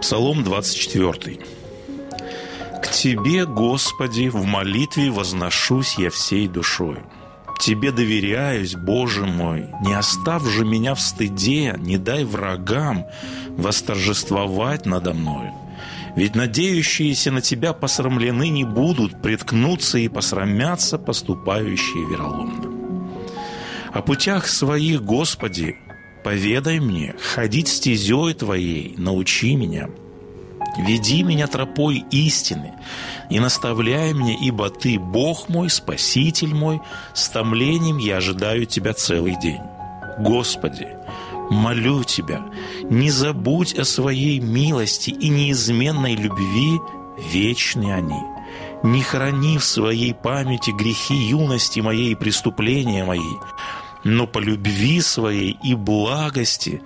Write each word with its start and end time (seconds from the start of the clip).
Псалом 0.00 0.44
24. 0.44 1.38
«К 2.82 2.88
Тебе, 2.90 3.46
Господи, 3.46 4.28
в 4.28 4.44
молитве 4.44 5.10
возношусь 5.10 5.96
я 5.98 6.10
всей 6.10 6.48
душою. 6.48 7.02
Тебе 7.62 7.92
доверяюсь, 7.92 8.74
Боже 8.74 9.24
мой, 9.24 9.66
не 9.84 9.94
оставь 9.94 10.42
же 10.42 10.64
меня 10.64 10.94
в 10.94 11.00
стыде, 11.00 11.74
не 11.78 11.96
дай 11.96 12.24
врагам 12.24 13.06
восторжествовать 13.56 14.84
надо 14.84 15.14
мною. 15.14 15.52
Ведь 16.14 16.34
надеющиеся 16.34 17.30
на 17.30 17.40
Тебя 17.40 17.72
посрамлены 17.72 18.48
не 18.48 18.64
будут, 18.64 19.22
приткнуться 19.22 19.98
и 19.98 20.08
посрамятся 20.08 20.98
поступающие 20.98 22.06
вероломно. 22.06 22.70
О 23.92 24.02
путях 24.02 24.46
своих, 24.46 25.02
Господи, 25.02 25.76
поведай 26.22 26.80
мне, 26.80 27.14
ходить 27.34 27.68
стезей 27.68 28.34
Твоей, 28.34 28.94
научи 28.98 29.56
меня. 29.56 29.88
Веди 30.78 31.22
меня 31.22 31.46
тропой 31.46 32.04
истины 32.10 32.72
и 33.28 33.38
наставляй 33.40 34.14
меня, 34.14 34.34
ибо 34.40 34.70
Ты, 34.70 34.98
Бог 34.98 35.48
мой, 35.48 35.68
Спаситель 35.68 36.54
мой, 36.54 36.80
с 37.14 37.28
томлением 37.28 37.98
я 37.98 38.18
ожидаю 38.18 38.64
Тебя 38.64 38.94
целый 38.94 39.38
день. 39.38 39.60
Господи, 40.18 40.88
молю 41.52 42.02
Тебя, 42.02 42.46
не 42.84 43.10
забудь 43.10 43.74
о 43.74 43.84
своей 43.84 44.40
милости 44.40 45.10
и 45.10 45.28
неизменной 45.28 46.16
любви, 46.16 46.80
вечны 47.18 47.92
они. 47.92 48.20
Не 48.82 49.02
храни 49.02 49.58
в 49.58 49.64
своей 49.64 50.12
памяти 50.12 50.70
грехи 50.70 51.14
юности 51.14 51.80
моей 51.80 52.12
и 52.12 52.16
преступления 52.16 53.04
мои, 53.04 53.20
но 54.02 54.26
по 54.26 54.38
любви 54.38 55.00
своей 55.00 55.56
и 55.62 55.74
благости 55.74 56.82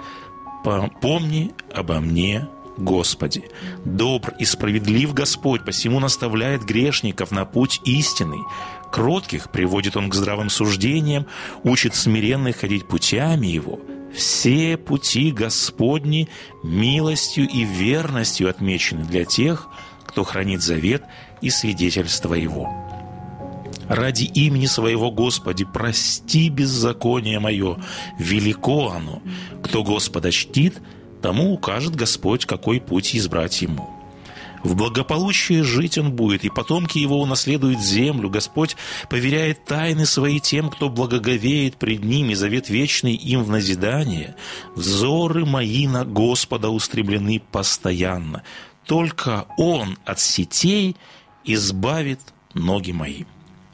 помни 1.00 1.53
обо 1.72 2.00
мне, 2.00 2.48
Господи. 2.77 3.44
Добр 3.84 4.34
и 4.38 4.44
справедлив 4.44 5.15
Господь, 5.15 5.65
посему 5.65 6.00
наставляет 6.00 6.65
грешников 6.65 7.31
на 7.31 7.47
путь 7.47 7.81
истинный. 7.84 8.43
Кротких 8.93 9.50
приводит 9.50 9.97
Он 9.97 10.10
к 10.10 10.15
здравым 10.15 10.50
суждениям, 10.50 11.27
учит 11.62 11.94
смиренных 11.94 12.59
ходить 12.59 12.87
путями 12.87 13.47
Его. 13.47 13.78
Все 14.16 14.78
пути 14.78 15.31
Господни 15.31 16.28
милостью 16.62 17.47
и 17.47 17.65
верностью 17.65 18.49
отмечены 18.49 19.04
для 19.04 19.27
тех, 19.27 19.69
кто 20.06 20.25
хранит 20.25 20.62
завет 20.62 21.04
и 21.43 21.50
свидетельство 21.50 22.32
Его. 22.32 22.72
Ради 23.88 24.25
имени 24.25 24.66
своего 24.66 25.10
Господи, 25.10 25.66
прости 25.66 26.49
беззаконие 26.49 27.38
мое, 27.38 27.77
велико 28.19 28.88
оно. 28.88 29.22
Кто 29.62 29.84
Господа 29.84 30.33
чтит, 30.33 30.81
тому 31.21 31.53
укажет 31.53 31.94
Господь, 31.94 32.47
какой 32.47 32.81
путь 32.81 33.15
избрать 33.15 33.60
ему. 33.60 33.96
В 34.66 34.75
благополучии 34.75 35.60
жить 35.60 35.97
он 35.97 36.10
будет, 36.10 36.44
и 36.44 36.49
потомки 36.49 36.99
его 36.99 37.22
унаследуют 37.22 37.81
землю. 37.81 38.28
Господь 38.28 38.77
поверяет 39.09 39.65
тайны 39.65 40.06
свои 40.06 40.41
тем, 40.41 40.71
кто 40.71 40.88
благоговеет 40.88 41.77
пред 41.77 42.03
ним, 42.03 42.31
и 42.31 42.34
завет 42.34 42.69
вечный 42.69 43.15
им 43.15 43.44
в 43.44 43.50
назидание. 43.50 44.34
Взоры 44.75 45.47
мои 45.47 45.87
на 45.87 46.04
Господа 46.04 46.69
устремлены 46.71 47.41
постоянно. 47.53 48.43
Только 48.84 49.47
Он 49.56 49.99
от 50.04 50.19
сетей 50.19 50.97
избавит 51.44 52.19
ноги 52.53 52.91
мои. 52.91 53.22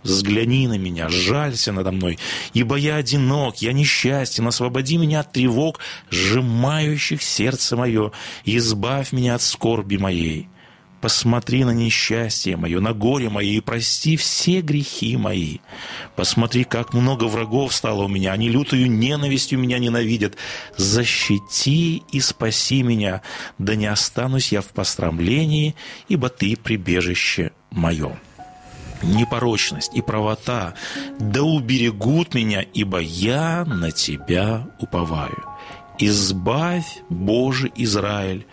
Взгляни 0.02 0.68
на 0.68 0.76
меня, 0.76 1.08
жалься 1.08 1.72
надо 1.72 1.90
мной, 1.90 2.18
ибо 2.52 2.76
я 2.76 2.96
одинок, 2.96 3.62
я 3.62 3.72
несчастен, 3.72 4.46
освободи 4.46 4.98
меня 4.98 5.20
от 5.20 5.32
тревог, 5.32 5.78
сжимающих 6.10 7.22
сердце 7.22 7.78
мое, 7.78 8.12
избавь 8.44 9.12
меня 9.12 9.36
от 9.36 9.42
скорби 9.42 9.96
моей. 9.96 10.48
Посмотри 11.02 11.64
на 11.64 11.72
несчастье 11.72 12.56
мое, 12.56 12.78
на 12.80 12.92
горе 12.92 13.28
мое, 13.28 13.54
и 13.54 13.60
прости 13.60 14.16
все 14.16 14.60
грехи 14.60 15.16
мои. 15.16 15.58
Посмотри, 16.14 16.62
как 16.62 16.94
много 16.94 17.24
врагов 17.24 17.74
стало 17.74 18.04
у 18.04 18.08
меня, 18.08 18.30
они 18.30 18.48
лютою 18.48 18.88
ненавистью 18.88 19.58
меня 19.58 19.80
ненавидят. 19.80 20.36
Защити 20.76 22.04
и 22.12 22.20
спаси 22.20 22.84
меня, 22.84 23.20
да 23.58 23.74
не 23.74 23.86
останусь 23.86 24.52
я 24.52 24.60
в 24.60 24.68
пострамлении, 24.68 25.74
ибо 26.08 26.28
Ты 26.28 26.56
прибежище 26.56 27.50
мое» 27.72 28.16
непорочность 29.02 29.92
и 29.96 30.00
правота, 30.00 30.74
да 31.18 31.42
уберегут 31.42 32.34
меня, 32.34 32.62
ибо 32.62 33.00
я 33.00 33.64
на 33.64 33.90
Тебя 33.90 34.68
уповаю. 34.78 35.42
Избавь, 35.98 37.02
Боже 37.08 37.68
Израиль, 37.74 38.46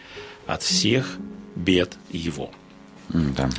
от 0.47 0.63
всех 0.63 1.19
бед 1.59 1.97
его. 2.11 2.49
Да. 3.09 3.49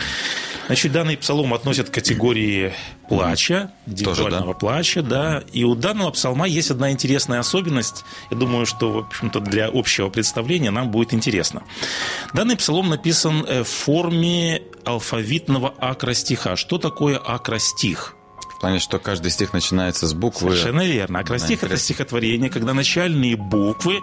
Значит, 0.66 0.92
данный 0.92 1.16
псалом 1.16 1.52
относят 1.52 1.90
к 1.90 1.94
категории 1.94 2.72
плача, 3.08 3.72
индивидуального 3.86 4.52
да? 4.52 4.58
плача, 4.58 5.02
да. 5.02 5.42
И 5.52 5.64
у 5.64 5.74
данного 5.74 6.12
псалма 6.12 6.46
есть 6.46 6.70
одна 6.70 6.92
интересная 6.92 7.40
особенность. 7.40 8.04
Я 8.30 8.36
думаю, 8.36 8.66
что, 8.66 8.92
в 8.92 8.98
общем-то, 8.98 9.40
для 9.40 9.66
общего 9.66 10.10
представления 10.10 10.70
нам 10.70 10.92
будет 10.92 11.12
интересно. 11.12 11.64
Данный 12.34 12.56
псалом 12.56 12.88
написан 12.88 13.44
э, 13.48 13.64
в 13.64 13.68
форме 13.68 14.62
алфавитного 14.84 15.70
акростиха. 15.70 16.54
Что 16.54 16.78
такое 16.78 17.18
акростих? 17.18 18.14
В 18.56 18.60
плане, 18.60 18.78
что 18.78 19.00
каждый 19.00 19.32
стих 19.32 19.52
начинается 19.52 20.06
с 20.06 20.14
буквы. 20.14 20.50
Совершенно 20.50 20.86
верно. 20.86 21.18
Акростих– 21.18 21.62
это 21.64 21.78
стихотворение, 21.78 22.48
когда 22.48 22.74
начальные 22.74 23.36
буквы 23.36 24.02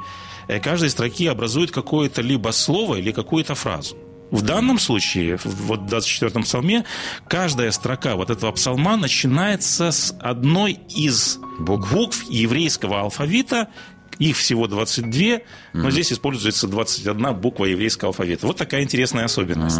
каждой 0.62 0.90
строки 0.90 1.28
образует 1.28 1.72
какое-то 1.72 2.22
либо 2.22 2.52
слово 2.52 2.96
или 2.96 3.12
какую-то 3.12 3.56
фразу. 3.56 3.96
В 4.32 4.42
данном 4.42 4.78
случае, 4.78 5.40
вот 5.44 5.80
в 5.80 5.94
24-м 5.94 6.44
псалме, 6.44 6.84
каждая 7.30 7.72
строка 7.72 8.16
вот 8.16 8.30
этого 8.30 8.52
псалма 8.52 8.98
начинается 8.98 9.92
с 9.92 10.14
одной 10.20 10.80
из 10.96 11.40
Букв. 11.60 11.92
букв 11.92 12.24
еврейского 12.30 13.02
алфавита, 13.02 13.70
их 14.20 14.38
всего 14.38 14.68
22, 14.68 15.40
но 15.74 15.92
здесь 15.92 16.12
используется 16.12 16.68
21 16.68 17.34
буква 17.36 17.66
еврейского 17.66 18.10
алфавита. 18.10 18.48
Вот 18.48 18.58
такая 18.58 18.84
интересная 18.84 19.26
особенность. 19.26 19.80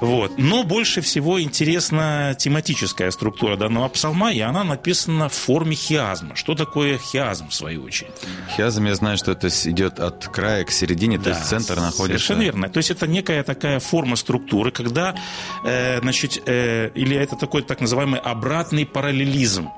Вот. 0.00 0.38
Но 0.38 0.62
больше 0.64 1.00
всего 1.00 1.40
интересна 1.40 2.36
тематическая 2.38 3.10
структура 3.10 3.56
данного 3.56 3.88
псалма, 3.88 4.32
и 4.32 4.40
она 4.40 4.64
написана 4.64 5.28
в 5.28 5.34
форме 5.34 5.74
хиазма. 5.74 6.36
Что 6.36 6.54
такое 6.54 6.98
хиазм, 6.98 7.48
в 7.48 7.54
свою 7.54 7.84
очередь? 7.84 8.12
Хиазм, 8.56 8.86
я 8.86 8.94
знаю, 8.94 9.16
что 9.18 9.32
это 9.32 9.48
идет 9.48 10.00
от 10.00 10.26
края 10.28 10.64
к 10.64 10.70
середине, 10.70 11.18
то 11.18 11.30
есть 11.30 11.44
центр 11.44 11.76
находится... 11.76 12.02
Совершенно 12.02 12.42
верно. 12.42 12.68
То 12.68 12.78
есть 12.78 12.90
это 12.90 13.06
некая 13.06 13.42
такая 13.42 13.80
форма 13.80 14.16
структуры, 14.16 14.70
когда, 14.70 15.14
э, 15.64 16.00
значит, 16.00 16.42
э, 16.46 16.90
или 16.94 17.16
это 17.16 17.36
такой 17.36 17.62
так 17.62 17.80
называемый 17.80 18.20
обратный 18.20 18.86
параллелизм, 18.86 19.68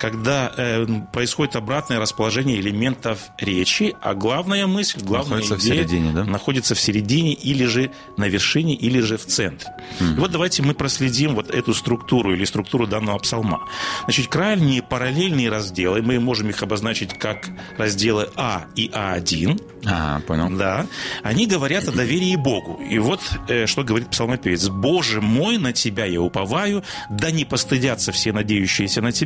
когда 0.00 0.50
э, 0.56 0.86
происходит 1.12 1.56
обратное 1.56 2.00
расположение 2.00 2.58
элементов 2.58 3.30
речи, 3.38 3.94
а 4.00 4.14
главная 4.14 4.66
мысль, 4.66 5.00
главная 5.02 5.40
Находится 5.40 5.56
в 5.56 5.60
идея 5.60 5.74
середине, 5.74 6.12
да? 6.12 6.24
находится 6.24 6.74
в 6.74 6.80
середине 6.80 7.34
или 7.34 7.66
же 7.66 7.90
на 8.16 8.26
вершине, 8.26 8.74
или 8.74 9.00
же 9.00 9.18
в 9.18 9.26
центре. 9.26 9.70
И 10.00 10.18
вот 10.18 10.30
давайте 10.30 10.62
мы 10.62 10.72
проследим 10.72 11.34
вот 11.34 11.50
эту 11.50 11.74
структуру 11.74 12.32
или 12.32 12.44
структуру 12.46 12.86
данного 12.86 13.18
псалма. 13.18 13.60
Значит, 14.04 14.28
крайние 14.28 14.82
параллельные 14.82 15.50
разделы, 15.50 16.00
мы 16.00 16.18
можем 16.18 16.48
их 16.48 16.62
обозначить 16.62 17.18
как 17.18 17.50
разделы 17.76 18.30
А 18.36 18.64
и 18.74 18.88
А1, 18.88 19.62
А, 19.86 20.20
понял. 20.20 20.48
да, 20.56 20.86
они 21.22 21.46
говорят 21.46 21.88
о 21.88 21.92
доверии 21.92 22.36
Богу. 22.36 22.80
И 22.82 22.98
вот 22.98 23.20
э, 23.48 23.66
что 23.66 23.84
говорит 23.84 24.08
псалмопевец. 24.08 24.68
«Боже 24.68 25.20
мой, 25.20 25.58
на 25.58 25.74
Тебя 25.74 26.06
я 26.06 26.22
уповаю, 26.22 26.82
да 27.10 27.30
не 27.30 27.44
постыдятся 27.44 28.12
все 28.12 28.32
надеющиеся 28.32 29.02
на 29.02 29.12
Тебя». 29.12 29.19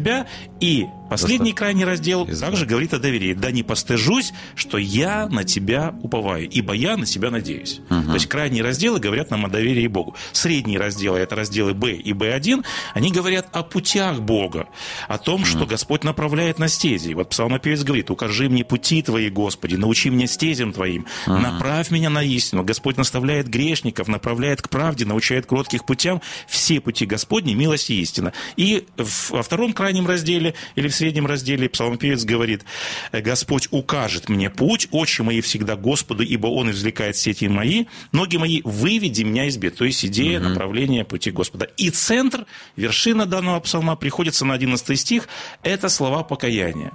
И 0.61 0.87
последний 1.11 1.52
крайний 1.52 1.85
раздел 1.85 2.25
Из- 2.25 2.41
также 2.41 2.67
говорит 2.67 2.94
о 2.94 2.99
доверии. 2.99 3.35
«Да 3.35 3.50
не 3.50 3.62
постыжусь, 3.62 4.32
что 4.55 4.79
я 4.79 5.29
на 5.29 5.44
Тебя 5.44 5.94
уповаю, 6.02 6.49
ибо 6.49 6.73
я 6.73 6.96
на 6.96 7.06
Тебя 7.06 7.31
надеюсь». 7.31 7.81
То 7.88 8.14
есть 8.14 8.26
крайние 8.26 8.62
разделы 8.62 9.00
говорят 9.00 9.31
нам 9.31 9.46
о 9.46 9.49
доверии 9.49 9.87
Богу. 9.87 10.17
Средние 10.32 10.79
разделы, 10.79 11.19
это 11.19 11.37
разделы 11.37 11.75
Б 11.75 11.93
и 11.93 12.12
Б1, 12.12 12.64
они 12.94 13.11
говорят 13.11 13.49
о 13.52 13.62
путях 13.62 14.20
Бога, 14.20 14.67
о 15.08 15.19
том, 15.19 15.44
что 15.44 15.67
Господь 15.67 16.05
направляет 16.05 16.58
на 16.58 16.69
стези. 16.69 17.14
Вот 17.14 17.31
псалмопевец 17.31 17.82
говорит, 17.82 18.11
«Укажи 18.11 18.49
мне 18.49 18.64
пути 18.64 19.02
Твои, 19.02 19.31
Господи, 19.31 19.76
научи 19.76 20.11
меня 20.11 20.26
стезям 20.26 20.73
Твоим, 20.73 21.06
направь 21.26 21.91
меня 21.91 22.11
на 22.11 22.23
истину». 22.23 22.64
Господь 22.64 22.96
наставляет 22.96 23.49
грешников, 23.49 24.08
направляет 24.08 24.62
к 24.62 24.69
правде, 24.69 25.05
научает 25.05 25.46
кротких 25.46 25.85
путям. 25.85 26.20
Все 26.49 26.81
пути 26.81 27.06
Господни, 27.06 27.55
милость 27.55 27.91
и 27.91 28.00
истина. 28.00 28.32
И 28.56 28.87
во 28.96 29.43
втором 29.43 29.73
крайнем 29.84 30.06
разделе 30.06 30.54
или 30.76 30.88
в 30.88 30.94
среднем 30.94 31.26
разделе 31.26 31.69
псалмопевец 31.69 32.25
говорит, 32.25 32.64
«Господь 33.12 33.69
укажет 33.70 34.31
мне 34.31 34.48
путь, 34.48 34.88
очи 34.92 35.20
мои 35.20 35.42
всегда 35.42 35.76
Господу, 35.76 36.22
ибо 36.22 36.46
Он 36.46 36.70
извлекает 36.70 37.16
сети 37.16 37.48
мои, 37.48 37.84
ноги 38.12 38.38
мои, 38.38 38.62
выведи 38.64 39.25
меня 39.25 39.44
из 39.44 39.58
бед». 39.58 39.76
То 39.76 39.84
есть 39.84 40.02
идея 40.06 40.40
направления 40.40 41.04
пути 41.04 41.31
Господа. 41.31 41.66
И 41.76 41.90
центр, 41.90 42.46
вершина 42.76 43.26
данного 43.26 43.60
псалма 43.60 43.94
приходится 43.94 44.46
на 44.46 44.54
11 44.54 44.98
стих, 44.98 45.28
это 45.62 45.90
слова 45.90 46.22
покаяния. 46.22 46.92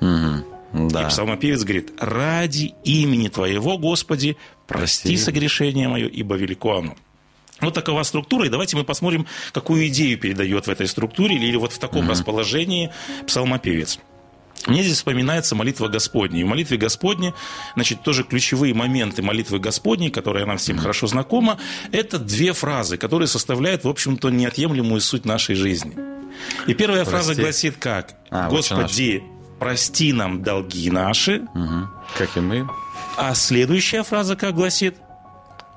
Да. 0.00 1.02
И 1.02 1.08
псалмопевец 1.08 1.64
говорит, 1.64 1.92
ради 1.98 2.74
имени 2.84 3.28
Твоего, 3.28 3.78
Господи, 3.78 4.36
прости 4.68 5.08
Прости. 5.08 5.16
согрешение 5.16 5.88
мое, 5.88 6.06
ибо 6.06 6.36
велико 6.36 6.78
оно. 6.78 6.94
Вот 7.60 7.74
такова 7.74 8.02
структура, 8.02 8.46
и 8.46 8.48
давайте 8.50 8.76
мы 8.76 8.84
посмотрим, 8.84 9.26
какую 9.52 9.86
идею 9.88 10.18
передает 10.18 10.66
в 10.66 10.70
этой 10.70 10.86
структуре 10.86 11.36
или 11.36 11.56
вот 11.56 11.72
в 11.72 11.78
таком 11.78 12.10
расположении 12.10 12.90
псалмопевец. 13.26 13.98
Мне 14.66 14.82
здесь 14.82 14.96
вспоминается 14.96 15.54
молитва 15.54 15.88
Господня. 15.88 16.40
И 16.40 16.44
в 16.44 16.48
молитве 16.48 16.76
Господне, 16.76 17.34
значит, 17.74 18.02
тоже 18.02 18.24
ключевые 18.24 18.74
моменты 18.74 19.22
молитвы 19.22 19.58
Господней, 19.58 20.10
которая 20.10 20.44
нам 20.44 20.56
всем 20.56 20.78
хорошо 20.78 21.06
знакома, 21.06 21.58
это 21.92 22.18
две 22.18 22.52
фразы, 22.52 22.96
которые 22.96 23.28
составляют, 23.28 23.84
в 23.84 23.88
общем-то, 23.88 24.30
неотъемлемую 24.30 25.00
суть 25.00 25.24
нашей 25.24 25.54
жизни. 25.54 25.96
И 26.66 26.74
первая 26.74 27.04
фраза 27.04 27.28
Прости. 27.28 27.42
гласит 27.42 27.76
как? 27.78 28.16
А, 28.30 28.48
вот 28.48 28.56
«Господи, 28.56 29.22
прости 29.58 30.12
нам 30.12 30.42
долги 30.42 30.90
наши». 30.90 31.46
Мгм. 31.54 31.90
Как 32.18 32.36
и 32.36 32.40
мы. 32.40 32.68
А 33.16 33.34
следующая 33.34 34.02
фраза 34.02 34.36
как 34.36 34.54
гласит? 34.54 34.96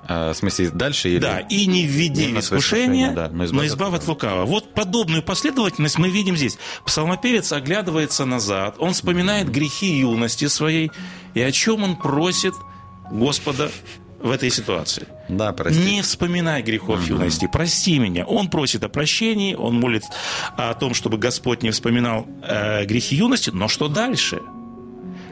А, 0.07 0.34
в 0.34 0.38
смысле, 0.38 0.69
дальше 0.72 1.10
или... 1.10 1.19
Да, 1.19 1.40
и 1.40 1.66
не 1.66 1.86
введи 1.86 2.28
Не 2.28 2.34
в 2.34 2.40
искушение, 2.40 3.12
да, 3.12 3.30
но 3.30 3.38
но 3.38 3.46
избавь 3.46 3.68
избавь, 3.68 3.94
от 3.94 4.01
от 4.01 4.07
лукавого. 4.07 4.46
Вот 4.46 4.74
подобную 4.74 5.22
последовательность 5.22 5.98
мы 5.98 6.10
видим 6.10 6.36
здесь. 6.36 6.57
Псалмопевец 6.86 7.51
оглядывается 7.51 8.25
назад, 8.25 8.75
он 8.80 8.94
вспоминает 8.94 9.51
грехи 9.51 10.00
юности 10.00 10.48
своей, 10.48 10.92
и 11.34 11.42
о 11.42 11.51
чем 11.51 11.84
он 11.84 11.96
просит 11.96 12.54
Господа 13.12 13.69
в 14.22 14.31
этой 14.31 14.50
ситуации. 14.50 15.07
Да, 15.30 15.54
прости. 15.54 15.80
Не 15.80 16.01
вспоминай 16.01 16.62
грехов 16.62 17.07
юности, 17.07 17.48
прости 17.51 18.00
меня. 18.00 18.25
Он 18.25 18.50
просит 18.50 18.84
о 18.84 18.90
прощении, 18.90 19.54
он 19.54 19.80
молит 19.80 20.04
о 20.57 20.74
том, 20.74 20.94
чтобы 20.94 21.18
Господь 21.18 21.63
не 21.63 21.72
вспоминал 21.72 22.28
э, 22.44 22.86
грехи 22.86 23.16
юности, 23.16 23.50
но 23.51 23.68
что 23.68 23.88
дальше? 23.88 24.42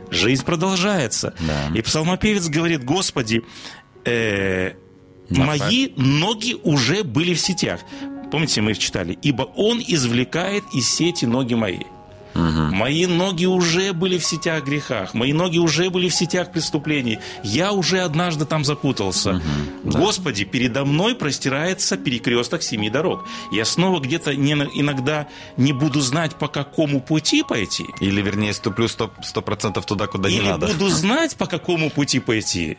Жизнь 0.10 0.46
продолжается. 0.46 1.34
Да. 1.40 1.78
И 1.78 1.82
псалмопевец 1.82 2.48
говорит, 2.48 2.84
Господи, 2.86 3.44
э, 4.06 4.74
мои 5.30 5.90
ноги 5.96 6.56
уже 6.64 7.04
были 7.04 7.34
в 7.34 7.40
сетях. 7.40 7.82
Помните, 8.32 8.62
мы 8.62 8.72
их 8.72 8.80
читали? 8.80 9.18
Ибо 9.22 9.44
Он 9.44 9.82
извлекает 9.86 10.64
из 10.74 10.90
сети 10.90 11.26
ноги 11.26 11.54
мои. 11.54 11.80
Мои 12.38 13.08
ноги 13.08 13.46
уже 13.46 13.94
были 13.94 14.18
в 14.18 14.24
сетях 14.26 14.64
грехах, 14.64 15.14
мои 15.16 15.34
ноги 15.34 15.58
уже 15.58 15.90
были 15.90 16.08
в 16.08 16.14
сетях 16.14 16.52
преступлений. 16.52 17.18
Я 17.44 17.72
уже 17.72 18.02
однажды 18.02 18.46
там 18.46 18.64
запутался. 18.64 19.42
Господи, 19.84 20.44
передо 20.44 20.86
мной 20.86 21.16
простирается 21.16 21.98
перекресток 21.98 22.62
семи 22.62 22.90
дорог. 22.90 23.28
Я 23.52 23.66
снова 23.66 24.00
где-то 24.00 24.36
не, 24.36 24.52
иногда 24.54 25.28
не 25.58 25.74
буду 25.74 26.00
знать, 26.02 26.36
по 26.36 26.48
какому 26.48 27.02
пути 27.02 27.44
пойти. 27.44 27.86
Или, 28.02 28.22
вернее, 28.22 28.54
ступлю 28.54 28.88
сто 28.88 29.10
процентов 29.42 29.86
туда, 29.86 30.06
куда 30.08 30.30
Или 30.30 30.42
не 30.44 30.50
надо. 30.50 30.68
буду 30.68 30.90
знать, 30.90 31.36
по 31.38 31.48
какому 31.48 31.90
пути 31.90 32.20
пойти. 32.20 32.78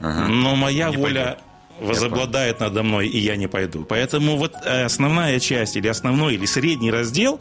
Но 0.00 0.56
моя 0.56 0.90
Не 0.90 0.96
воля 0.96 1.38
возобладает 1.80 2.60
надо 2.60 2.82
мной, 2.82 3.08
и 3.08 3.18
я 3.18 3.36
не 3.36 3.46
пойду. 3.46 3.84
Поэтому 3.84 4.36
вот 4.36 4.54
э, 4.64 4.84
основная 4.84 5.40
часть, 5.40 5.76
или 5.76 5.88
основной, 5.88 6.34
или 6.34 6.46
средний 6.46 6.90
раздел, 6.90 7.40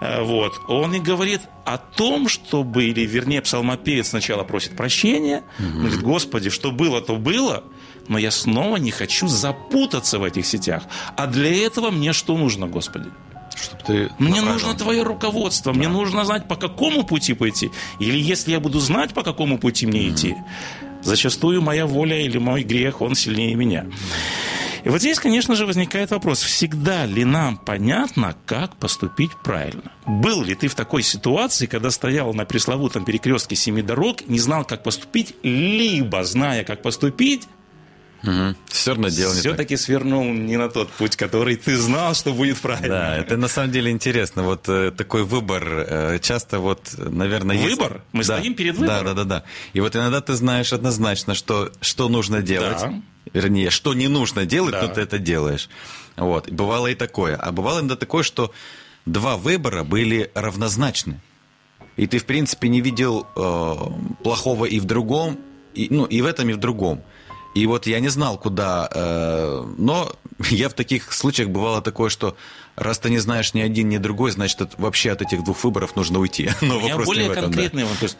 э, 0.00 0.22
вот, 0.22 0.52
он 0.68 0.94
и 0.94 1.00
говорит 1.00 1.40
о 1.64 1.78
том, 1.78 2.28
чтобы, 2.28 2.84
или 2.84 3.04
вернее, 3.04 3.42
псалмопевец 3.42 4.08
сначала 4.08 4.44
просит 4.44 4.76
прощения, 4.76 5.42
говорит, 5.58 6.00
Господи, 6.00 6.50
что 6.50 6.70
было, 6.70 7.00
то 7.00 7.16
было, 7.16 7.64
но 8.08 8.18
я 8.18 8.30
снова 8.30 8.76
не 8.76 8.90
хочу 8.90 9.28
запутаться 9.28 10.18
в 10.18 10.24
этих 10.24 10.46
сетях. 10.46 10.84
А 11.16 11.26
для 11.26 11.66
этого 11.66 11.90
мне 11.90 12.12
что 12.12 12.36
нужно, 12.36 12.66
Господи? 12.66 13.10
Чтоб 13.56 13.82
ты 13.82 14.10
Мне 14.18 14.40
направил. 14.40 14.52
нужно 14.52 14.74
твое 14.74 15.02
руководство, 15.02 15.72
мне 15.72 15.88
нужно 15.88 16.24
знать, 16.24 16.48
по 16.48 16.56
какому 16.56 17.04
пути 17.04 17.34
пойти. 17.34 17.70
Или 17.98 18.18
если 18.18 18.52
я 18.52 18.60
буду 18.60 18.80
знать, 18.80 19.14
по 19.14 19.22
какому 19.22 19.58
пути 19.58 19.86
мне 19.86 20.08
идти, 20.08 20.36
зачастую 21.02 21.62
моя 21.62 21.86
воля 21.86 22.18
или 22.20 22.38
мой 22.38 22.62
грех, 22.62 23.00
он 23.00 23.14
сильнее 23.14 23.54
меня. 23.54 23.86
И 24.84 24.88
вот 24.88 24.98
здесь, 25.00 25.20
конечно 25.20 25.54
же, 25.54 25.64
возникает 25.64 26.10
вопрос, 26.10 26.42
всегда 26.42 27.06
ли 27.06 27.24
нам 27.24 27.56
понятно, 27.56 28.36
как 28.46 28.76
поступить 28.76 29.30
правильно? 29.44 29.92
Был 30.06 30.42
ли 30.42 30.56
ты 30.56 30.66
в 30.66 30.74
такой 30.74 31.04
ситуации, 31.04 31.66
когда 31.66 31.90
стоял 31.92 32.34
на 32.34 32.44
пресловутом 32.44 33.04
перекрестке 33.04 33.54
семи 33.54 33.82
дорог, 33.82 34.26
не 34.26 34.40
знал, 34.40 34.64
как 34.64 34.82
поступить, 34.82 35.36
либо, 35.44 36.24
зная, 36.24 36.64
как 36.64 36.82
поступить, 36.82 37.46
Все 38.68 38.90
равно 38.92 39.08
дело 39.08 39.34
все-таки 39.34 39.76
свернул 39.76 40.24
не 40.32 40.56
на 40.56 40.68
тот 40.68 40.88
путь, 40.90 41.16
который 41.16 41.56
ты 41.56 41.76
знал, 41.76 42.14
что 42.14 42.32
будет 42.32 42.58
правильно? 42.60 42.88
Да, 42.88 43.16
это 43.16 43.36
на 43.36 43.48
самом 43.48 43.72
деле 43.72 43.90
интересно. 43.90 44.42
Вот 44.44 44.68
э, 44.68 44.92
такой 44.92 45.24
выбор 45.24 45.64
э, 45.66 46.18
часто 46.20 46.58
вот, 46.60 46.94
наверное, 46.98 47.56
есть- 47.56 47.76
Выбор? 47.76 48.02
Мы 48.12 48.24
Да. 48.24 48.38
стоим 48.38 48.54
перед 48.54 48.74
Да, 48.76 48.80
выбором. 48.80 49.04
да, 49.04 49.14
да, 49.14 49.24
да. 49.24 49.44
И 49.72 49.80
вот 49.80 49.96
иногда 49.96 50.20
ты 50.20 50.34
знаешь 50.34 50.72
однозначно, 50.72 51.34
что, 51.34 51.72
что 51.80 52.08
нужно 52.08 52.42
делать. 52.42 52.78
Да. 52.80 52.94
Вернее, 53.32 53.70
что 53.70 53.94
не 53.94 54.08
нужно 54.08 54.46
делать, 54.46 54.72
Да. 54.72 54.82
но 54.82 54.88
ты 54.88 55.00
это 55.00 55.18
делаешь. 55.18 55.68
Вот. 56.16 56.50
Бывало 56.50 56.88
и 56.88 56.94
такое. 56.94 57.36
А 57.36 57.50
бывало 57.50 57.78
иногда 57.80 57.96
такое, 57.96 58.22
что 58.22 58.52
два 59.06 59.36
выбора 59.36 59.82
были 59.84 60.30
равнозначны. 60.34 61.20
И 61.96 62.06
ты, 62.06 62.18
в 62.18 62.24
принципе, 62.24 62.68
не 62.68 62.80
видел 62.80 63.26
э, 63.36 63.74
плохого 64.22 64.64
и 64.64 64.78
в 64.80 64.84
другом, 64.84 65.38
и, 65.74 65.88
ну, 65.90 66.04
и 66.04 66.20
в 66.22 66.26
этом, 66.26 66.48
и 66.50 66.52
в 66.52 66.58
другом. 66.58 67.02
И 67.54 67.66
вот 67.66 67.86
я 67.86 68.00
не 68.00 68.08
знал, 68.08 68.38
куда... 68.38 68.88
э, 68.92 69.64
но 69.78 70.12
я 70.50 70.68
в 70.68 70.74
таких 70.74 71.12
случаях 71.12 71.50
бывало 71.50 71.82
такое, 71.82 72.08
что 72.10 72.36
раз 72.76 72.98
ты 72.98 73.10
не 73.10 73.18
знаешь 73.18 73.52
ни 73.54 73.60
один, 73.60 73.88
ни 73.88 73.98
другой, 73.98 74.30
значит, 74.30 74.62
от- 74.62 74.78
вообще 74.78 75.10
от 75.10 75.22
этих 75.22 75.44
двух 75.44 75.62
выборов 75.64 75.94
нужно 75.96 76.18
уйти. 76.18 76.50
Но 76.62 76.78
У 76.78 76.80
меня 76.80 76.96
вопрос 76.96 77.08
не 77.08 77.14
более 77.14 77.28
в 77.28 77.32
этом, 77.32 77.42
да. 77.42 77.48
конкретный 77.48 77.84
вопрос. 77.84 78.16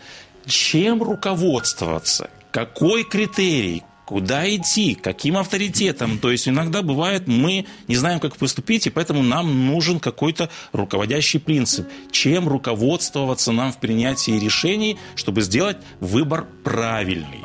Чем 0.46 1.02
руководствоваться? 1.02 2.30
Какой 2.50 3.04
критерий? 3.04 3.82
Куда 4.04 4.46
идти? 4.54 4.94
Каким 4.94 5.38
авторитетом? 5.38 6.18
То 6.18 6.30
есть 6.30 6.46
иногда 6.46 6.82
бывает, 6.82 7.28
мы 7.28 7.64
не 7.88 7.96
знаем, 7.96 8.20
как 8.20 8.36
поступить, 8.36 8.86
и 8.86 8.90
поэтому 8.90 9.22
нам 9.22 9.66
нужен 9.66 10.00
какой-то 10.00 10.50
руководящий 10.72 11.40
принцип. 11.40 11.88
Чем 12.10 12.46
руководствоваться 12.48 13.52
нам 13.52 13.72
в 13.72 13.78
принятии 13.78 14.32
решений, 14.32 14.98
чтобы 15.14 15.40
сделать 15.40 15.78
выбор 16.00 16.46
правильный? 16.64 17.44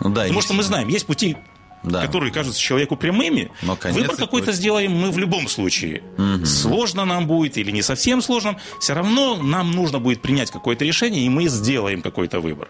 Ну 0.00 0.10
да, 0.10 0.22
Потому 0.22 0.40
что 0.40 0.54
мы 0.54 0.62
знаем, 0.62 0.88
есть 0.88 1.06
пути, 1.06 1.36
Да. 1.82 2.02
которые 2.02 2.32
кажутся 2.32 2.60
человеку 2.60 2.96
прямыми. 2.96 3.50
Но 3.62 3.76
Выбор 3.82 4.16
какой-то 4.16 4.46
будет. 4.46 4.56
сделаем 4.56 4.92
мы 4.92 5.10
в 5.10 5.18
любом 5.18 5.48
случае. 5.48 6.02
Сложно 6.44 7.04
нам 7.04 7.26
будет 7.26 7.56
или 7.56 7.70
не 7.70 7.82
совсем 7.82 8.20
сложно, 8.22 8.58
все 8.80 8.92
равно 8.94 9.36
нам 9.36 9.70
нужно 9.70 9.98
будет 9.98 10.20
принять 10.22 10.50
какое-то 10.50 10.84
решение, 10.84 11.24
и 11.24 11.28
мы 11.28 11.48
сделаем 11.48 12.02
какой-то 12.02 12.40
выбор. 12.40 12.68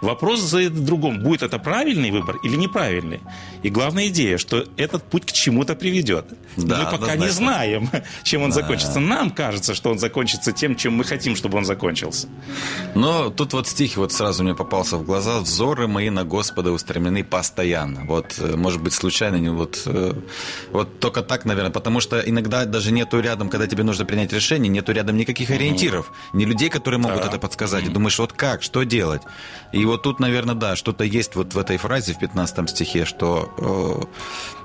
Вопрос 0.00 0.40
за 0.40 0.68
другом, 0.70 1.22
будет 1.22 1.42
это 1.42 1.58
правильный 1.58 2.10
выбор 2.10 2.36
или 2.42 2.56
неправильный. 2.56 3.20
И 3.62 3.70
главная 3.70 4.08
идея, 4.08 4.38
что 4.38 4.64
этот 4.76 5.04
путь 5.04 5.26
к 5.26 5.32
чему-то 5.32 5.74
приведет. 5.74 6.26
Да, 6.56 6.90
мы 6.92 6.98
пока 6.98 7.16
не 7.16 7.28
знаем, 7.30 7.88
чем 8.24 8.42
он 8.42 8.52
закончится. 8.52 9.00
Нам 9.00 9.30
кажется, 9.30 9.74
что 9.74 9.90
он 9.90 9.98
закончится 9.98 10.52
тем, 10.52 10.76
чем 10.76 10.94
мы 10.94 11.04
хотим, 11.04 11.36
чтобы 11.36 11.58
он 11.58 11.64
закончился. 11.64 12.28
Но 12.94 13.30
тут 13.30 13.52
вот 13.52 13.68
стих 13.68 13.96
вот 13.96 14.12
сразу 14.12 14.42
мне 14.44 14.54
попался 14.54 14.96
в 14.96 15.04
глаза. 15.04 15.40
«Взоры 15.40 15.88
мои 15.88 16.10
на 16.10 16.24
Господа 16.24 16.72
устремлены 16.72 17.24
постоянно». 17.24 18.04
Вот, 18.04 18.34
э, 18.38 18.49
может 18.56 18.82
быть, 18.82 18.92
случайно, 18.92 19.36
не 19.36 19.50
вот, 19.50 19.82
э, 19.86 20.12
вот 20.72 21.00
только 21.00 21.22
так, 21.22 21.44
наверное, 21.44 21.70
потому 21.72 22.00
что 22.00 22.20
иногда 22.20 22.64
даже 22.64 22.92
нету 22.92 23.20
рядом, 23.20 23.48
когда 23.48 23.66
тебе 23.66 23.82
нужно 23.84 24.04
принять 24.04 24.32
решение, 24.32 24.68
нету 24.68 24.92
рядом 24.92 25.16
никаких 25.16 25.50
ориентиров, 25.50 26.12
ни 26.32 26.44
людей, 26.44 26.68
которые 26.68 26.98
могут 27.00 27.22
Да. 27.22 27.28
это 27.28 27.38
подсказать. 27.38 27.84
И 27.84 27.88
думаешь, 27.88 28.18
вот 28.18 28.32
как, 28.32 28.62
что 28.62 28.82
делать? 28.84 29.22
И 29.72 29.84
вот 29.84 30.02
тут, 30.02 30.20
наверное, 30.20 30.54
да, 30.54 30.76
что-то 30.76 31.04
есть 31.04 31.36
вот 31.36 31.54
в 31.54 31.58
этой 31.58 31.76
фразе 31.76 32.12
в 32.14 32.18
15 32.18 32.68
стихе, 32.70 33.04
что, 33.04 34.06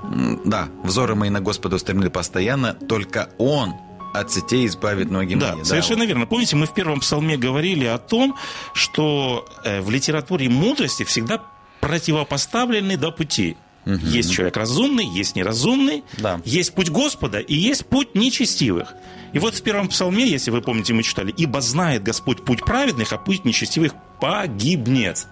э, 0.03 0.07
да, 0.45 0.69
«Взоры 0.83 1.15
мои 1.15 1.29
на 1.29 1.41
Господа 1.41 1.75
устремлены 1.77 2.09
постоянно, 2.09 2.73
только 2.73 3.29
Он 3.37 3.73
от 4.13 4.31
сетей 4.31 4.65
избавит 4.67 5.11
ноги 5.11 5.35
Да, 5.35 5.55
мои». 5.55 5.63
совершенно 5.65 6.03
верно. 6.03 6.25
Помните, 6.25 6.55
мы 6.55 6.65
в 6.67 6.73
первом 6.73 7.01
псалме 7.01 7.35
говорили 7.37 7.85
о 7.85 7.97
том, 7.97 8.35
что 8.73 9.45
э, 9.65 9.81
в 9.81 9.89
литературе 9.89 10.47
мудрости 10.49 11.03
всегда 11.03 11.41
противопоставлены 11.81 12.97
два 12.97 13.11
пути. 13.11 13.57
Есть 13.85 14.31
человек 14.33 14.57
разумный, 14.57 15.05
есть 15.05 15.35
неразумный, 15.35 16.03
Да. 16.17 16.41
есть 16.43 16.73
путь 16.73 16.89
Господа 16.89 17.39
и 17.39 17.53
есть 17.55 17.85
путь 17.85 18.15
нечестивых. 18.15 18.93
И 19.33 19.39
вот 19.39 19.53
в 19.55 19.61
первом 19.61 19.89
псалме, 19.89 20.27
если 20.27 20.49
вы 20.49 20.61
помните, 20.61 20.93
мы 20.93 21.03
читали, 21.03 21.33
«Ибо 21.37 21.61
знает 21.61 22.01
Господь 22.03 22.43
путь 22.43 22.61
праведных, 22.65 23.13
а 23.13 23.17
путь 23.17 23.45
нечестивых 23.45 23.91
погибнет». 24.19 25.27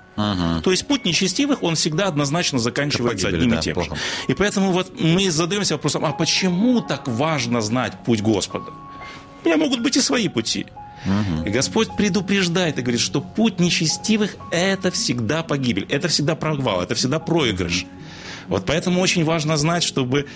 То 0.63 0.69
есть 0.71 0.85
путь 0.85 1.05
нечестивых, 1.05 1.63
он 1.63 1.73
всегда 1.75 2.07
однозначно 2.07 2.59
заканчивается 2.59 3.27
Погибель, 3.27 3.45
одним 3.45 3.55
да, 3.55 3.59
и 3.59 3.63
тем 3.63 3.81
же. 3.81 3.87
плохо. 3.87 4.01
И 4.27 4.33
поэтому 4.35 4.71
вот 4.71 4.99
мы 4.99 5.31
задаемся 5.31 5.73
вопросом, 5.73 6.05
а 6.05 6.11
почему 6.11 6.81
так 6.81 7.07
важно 7.07 7.61
знать 7.61 7.93
путь 8.05 8.21
Господа? 8.21 8.71
У 9.43 9.47
меня 9.47 9.57
могут 9.57 9.81
быть 9.81 9.97
и 9.97 10.01
свои 10.01 10.27
пути. 10.27 10.67
И 11.45 11.49
Господь 11.49 11.89
предупреждает 11.97 12.77
и 12.77 12.81
говорит, 12.81 13.01
что 13.01 13.19
путь 13.21 13.59
нечестивых– 13.59 14.35
это 14.51 14.91
всегда 14.91 15.43
погибель, 15.43 15.85
это 15.89 16.07
всегда 16.07 16.35
провал, 16.35 16.81
это 16.81 16.93
всегда 16.95 17.19
проигрыш. 17.19 17.85
Вот 18.47 18.65
поэтому 18.65 19.01
очень 19.01 19.23
важно 19.23 19.57
знать, 19.57 19.83
чтобы 19.83 20.27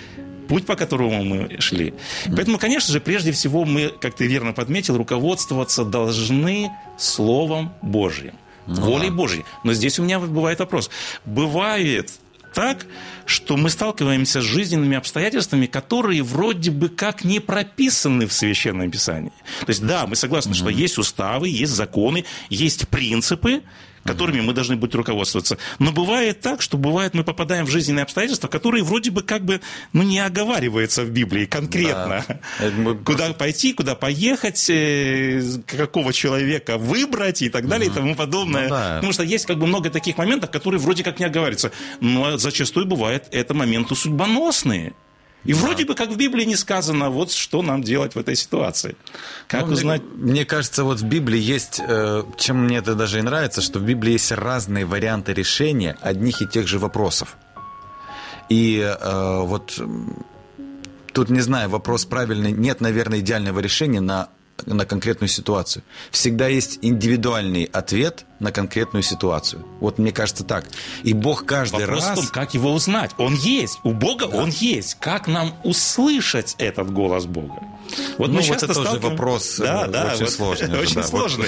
путь, 0.48 0.66
по 0.66 0.76
которому 0.76 1.24
мы 1.24 1.60
шли. 1.60 1.94
Поэтому, 2.26 2.58
конечно 2.58 2.92
же, 2.92 3.00
прежде 3.00 3.32
всего 3.32 3.64
мы, 3.64 3.92
как 4.00 4.14
ты 4.14 4.26
верно 4.26 4.52
подметил, 4.52 4.96
руководствоваться 4.96 5.84
должны 5.84 6.70
Словом 6.96 7.74
Божьим, 7.82 8.34
волей 8.66 9.10
Божьей. 9.10 9.44
Но 9.64 9.74
здесь 9.74 9.98
у 9.98 10.02
меня 10.02 10.18
бывает 10.18 10.58
вопрос. 10.58 10.90
Бывает 11.24 12.10
так, 12.54 12.86
что 13.26 13.56
мы 13.56 13.70
сталкиваемся 13.70 14.40
с 14.40 14.44
жизненными 14.44 14.96
обстоятельствами, 14.96 15.66
которые 15.66 16.22
вроде 16.22 16.70
бы 16.70 16.88
как 16.88 17.24
не 17.24 17.40
прописаны 17.40 18.26
в 18.26 18.32
Священном 18.32 18.90
Писании. 18.90 19.32
То 19.60 19.68
есть, 19.68 19.84
да, 19.86 20.06
мы 20.06 20.16
согласны, 20.16 20.54
что 20.54 20.68
есть 20.70 20.98
уставы, 20.98 21.48
есть 21.48 21.72
законы, 21.72 22.24
есть 22.48 22.88
принципы, 22.88 23.62
которыми 24.04 24.40
мы 24.40 24.52
должны 24.52 24.76
быть 24.76 24.94
руководствоваться. 24.94 25.58
Но 25.78 25.92
бывает 25.92 26.40
так, 26.40 26.62
что 26.62 26.76
бывает 26.76 27.14
мы 27.14 27.24
попадаем 27.24 27.66
в 27.66 27.70
жизненные 27.70 28.02
обстоятельства, 28.02 28.48
которые 28.48 28.84
вроде 28.84 29.10
бы 29.10 29.22
как 29.22 29.44
бы 29.44 29.60
ну, 29.92 30.02
не 30.02 30.18
оговариваются 30.18 31.04
в 31.04 31.10
Библии 31.10 31.46
конкретно. 31.46 32.24
Да. 32.28 32.94
Куда 33.04 33.32
пойти, 33.32 33.72
куда 33.72 33.94
поехать, 33.94 34.68
э, 34.70 35.42
какого 35.66 36.12
человека 36.12 36.78
выбрать 36.78 37.42
и 37.42 37.48
так 37.48 37.68
далее 37.68 37.90
и 37.90 37.92
тому 37.92 38.14
подобное. 38.14 38.64
Ну 38.64 38.68
да. 38.70 38.94
Потому 38.96 39.12
что 39.12 39.22
есть 39.22 39.46
как 39.46 39.58
бы 39.58 39.66
много 39.66 39.90
таких 39.90 40.18
моментов, 40.18 40.50
которые 40.50 40.80
вроде 40.80 41.04
как 41.04 41.18
не 41.18 41.26
оговариваются. 41.26 41.72
Но 42.00 42.36
зачастую 42.38 42.86
бывает 42.86 43.26
это 43.30 43.54
моменты 43.54 43.94
судьбоносные. 43.94 44.94
И 45.48 45.54
вроде 45.54 45.86
бы 45.86 45.94
как 45.94 46.10
в 46.10 46.16
Библии 46.16 46.44
не 46.44 46.56
сказано, 46.56 47.08
вот 47.08 47.32
что 47.32 47.62
нам 47.62 47.82
делать 47.82 48.14
в 48.14 48.18
этой 48.18 48.36
ситуации. 48.36 48.96
Как 49.46 49.66
Ну, 49.66 49.72
узнать... 49.72 50.02
Мне, 50.02 50.32
мне 50.32 50.44
кажется, 50.44 50.84
вот 50.84 51.00
в 51.00 51.04
Библии 51.04 51.38
есть, 51.38 51.80
э, 51.80 52.22
чем 52.36 52.64
мне 52.64 52.76
это 52.76 52.94
даже 52.94 53.18
и 53.18 53.22
нравится, 53.22 53.62
что 53.62 53.78
в 53.78 53.82
Библии 53.82 54.12
есть 54.12 54.30
разные 54.30 54.84
варианты 54.84 55.32
решения 55.32 55.96
одних 56.02 56.42
и 56.42 56.46
тех 56.46 56.68
же 56.68 56.78
вопросов. 56.78 57.38
И 58.50 58.78
э, 58.78 59.40
вот 59.40 59.80
тут, 61.14 61.30
не 61.30 61.40
знаю, 61.40 61.70
вопрос 61.70 62.04
правильный. 62.04 62.52
Нет, 62.52 62.82
наверное, 62.82 63.20
идеального 63.20 63.60
решения 63.60 64.00
на, 64.00 64.28
на 64.66 64.84
конкретную 64.84 65.28
ситуацию. 65.28 65.82
Всегда 66.10 66.48
есть 66.48 66.78
индивидуальный 66.82 67.64
ответ 67.64 68.24
на 68.40 68.52
конкретную 68.52 69.02
ситуацию. 69.02 69.64
Вот 69.80 69.98
мне 69.98 70.12
кажется 70.12 70.44
так. 70.44 70.66
И 71.02 71.12
Бог 71.12 71.44
каждый 71.44 71.86
Вопрос 71.86 72.04
раз... 72.04 72.18
в 72.18 72.22
том, 72.22 72.26
как 72.28 72.54
его 72.54 72.72
узнать. 72.72 73.10
Он 73.18 73.34
есть. 73.34 73.78
У 73.84 73.92
Бога 73.92 74.24
он 74.24 74.50
есть. 74.50 74.94
Как 75.00 75.26
нам 75.26 75.54
услышать 75.64 76.54
этот 76.58 76.92
голос 76.92 77.26
Бога? 77.26 77.60
Вот 78.18 78.28
Ну, 78.28 78.34
мы 78.34 78.40
вот 78.40 78.46
часто 78.46 78.66
это 78.66 78.74
тоже 78.74 78.88
сталкиваем- 78.88 79.10
вопрос, 79.10 79.56
да, 79.58 79.86
э, 79.86 79.90
да, 79.90 80.12
очень 80.12 80.24
вот 80.24 80.30
сложный 80.30 80.68
уже, 80.72 80.80
Очень 80.80 80.94
да, 80.96 81.00
вот. 81.02 81.08
сложный. 81.10 81.46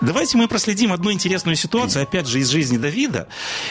Давайте 0.00 0.36
мы 0.38 0.48
проследим 0.48 0.92
одну 0.92 1.12
интересную 1.12 1.56
ситуацию, 1.56 2.02
опять 2.02 2.26
же, 2.26 2.38
из 2.40 2.48
жизни 2.48 2.76
Давида. 2.78 3.28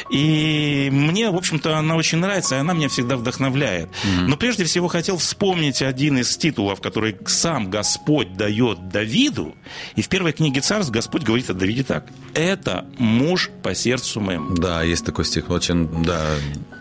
И 0.10 0.90
мне, 0.92 1.30
в 1.30 1.36
общем-то, 1.36 1.78
она 1.78 1.96
очень 1.96 2.18
нравится, 2.20 2.56
и 2.56 2.60
она 2.60 2.74
меня 2.74 2.90
всегда 2.90 3.18
вдохновляет. 3.18 3.90
Но 4.28 4.38
прежде 4.38 4.64
всего 4.66 4.88
хотел 4.88 5.18
вспомнить 5.18 5.82
один 5.82 6.18
из 6.20 6.36
титулов, 6.38 6.82
который 6.82 7.18
сам 7.26 7.70
Господь 7.70 8.36
дает 8.36 8.90
Давиду. 8.90 9.56
И 9.96 10.02
в 10.02 10.10
первой 10.10 10.34
книге 10.34 10.62
царств 10.62 10.92
Господь 10.92 11.24
говорит 11.24 11.50
о 11.50 11.54
Давиде 11.54 11.84
так. 11.84 12.06
Это 12.34 12.86
муж 12.98 13.50
по 13.64 13.74
сердцу 13.76 14.20
моему. 14.22 14.56
Да, 14.56 14.84
есть 14.84 15.06
такой 15.06 15.26
стих, 15.26 15.50
очень, 15.50 16.04
да, 16.04 16.36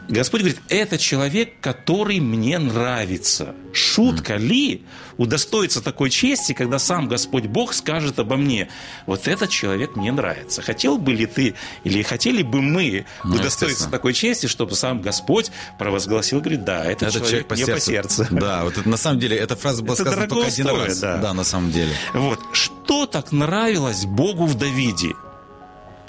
Господь 0.09 0.41
говорит, 0.43 0.61
это 0.69 0.99
человек, 0.99 1.61
который 1.61 2.21
мне 2.21 2.59
нравится. 2.59 3.55
Шутка 3.73 4.37
ли 4.37 4.85
удостоится 5.17 5.81
такой 5.83 6.11
чести, 6.11 6.53
когда 6.53 6.79
сам 6.79 7.09
Господь 7.09 7.45
Бог 7.47 7.73
скажет 7.73 8.19
обо 8.19 8.37
мне, 8.37 8.69
вот 9.07 9.29
этот 9.29 9.51
человек 9.51 9.97
мне 9.97 10.13
нравится. 10.13 10.61
Хотел 10.63 10.99
бы 10.99 11.13
ли 11.13 11.27
ты, 11.27 11.55
или 11.85 12.03
хотели 12.03 12.43
бы 12.43 12.61
мы 12.61 13.07
Ну, 13.25 13.37
удостоиться 13.37 13.89
такой 13.89 14.13
чести, 14.13 14.47
чтобы 14.47 14.75
сам 14.75 15.01
Господь 15.01 15.51
провозгласил, 15.79 16.41
говорит, 16.41 16.65
да, 16.65 16.85
это, 16.85 17.07
Это 17.07 17.21
человек, 17.21 17.51
мне 17.51 17.67
по 17.67 17.81
сердцу. 17.81 18.27
Да, 18.45 18.65
вот 18.65 18.77
это 18.77 18.89
на 18.89 18.97
самом 18.97 19.21
деле, 19.21 19.37
эта 19.37 19.57
фраза 19.57 19.83
была 19.83 19.95
Это 19.95 20.05
сказана 20.05 20.29
только 20.29 20.49
один 20.49 20.67
стоит, 20.67 20.89
раз. 20.89 20.99
да. 21.01 21.17
Да, 21.19 21.33
на 21.33 21.45
самом 21.45 21.71
деле. 21.71 21.93
Вот. 22.13 22.41
Что 22.53 23.07
так 23.07 23.33
нравилось 23.33 24.05
Богу 24.05 24.47
в 24.47 24.55
Давиде? 24.57 25.15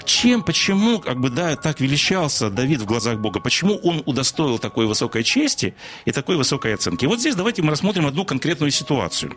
Чем, 0.06 0.42
почему, 0.42 1.00
как 1.00 1.20
бы, 1.20 1.30
да, 1.30 1.56
так 1.56 1.80
величался 1.80 2.48
Давид 2.48 2.80
в 2.80 2.84
глазах 2.86 3.18
Бога? 3.18 3.40
Почему 3.40 3.74
он 3.82 4.02
удостоил 4.06 4.58
такой 4.58 4.86
высокой 4.86 5.24
чести 5.24 5.74
и 6.04 6.12
такой 6.12 6.36
высокой 6.36 6.74
оценки? 6.74 7.06
Вот 7.06 7.18
здесь 7.18 7.34
давайте 7.34 7.62
мы 7.62 7.72
рассмотрим 7.72 8.06
одну 8.06 8.24
конкретную 8.24 8.70
ситуацию. 8.70 9.36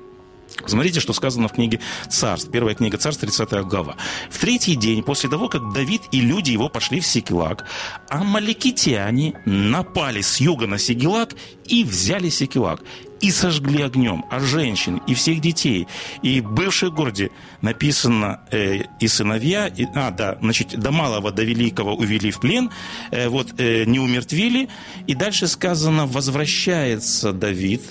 Смотрите, 0.65 0.99
что 0.99 1.13
сказано 1.13 1.47
в 1.47 1.53
книге 1.53 1.79
Царств. 2.09 2.51
Первая 2.51 2.75
книга 2.75 2.97
Царств, 2.97 3.21
30 3.21 3.67
глава. 3.67 3.95
В 4.29 4.38
третий 4.38 4.75
день 4.75 5.01
после 5.01 5.29
того, 5.29 5.47
как 5.47 5.73
Давид 5.73 6.03
и 6.11 6.21
люди 6.21 6.51
его 6.51 6.69
пошли 6.69 6.99
в 6.99 7.05
Секелак, 7.05 7.65
амаликитяне 8.09 9.41
напали 9.45 10.21
с 10.21 10.39
юга 10.39 10.67
на 10.67 10.77
Секелак 10.77 11.35
и 11.65 11.83
взяли 11.83 12.29
Секелак. 12.29 12.81
И 13.21 13.31
сожгли 13.31 13.81
огнем, 13.83 14.23
а 14.29 14.39
женщин, 14.39 15.01
и 15.07 15.13
всех 15.13 15.41
детей, 15.41 15.88
и 16.21 16.41
в 16.41 16.89
городе 16.91 17.31
написано 17.61 18.41
э, 18.51 18.83
и 18.99 19.07
сыновья, 19.07 19.67
и, 19.67 19.85
а, 19.93 20.11
да, 20.11 20.38
значит, 20.41 20.79
до 20.79 20.91
малого, 20.91 21.31
до 21.31 21.43
великого 21.43 21.95
увели 21.95 22.31
в 22.31 22.39
плен, 22.39 22.69
э, 23.11 23.27
вот, 23.27 23.59
э, 23.59 23.83
не 23.85 23.99
умертвили, 23.99 24.69
и 25.05 25.15
дальше 25.15 25.47
сказано, 25.47 26.05
возвращается 26.05 27.33
Давид, 27.33 27.81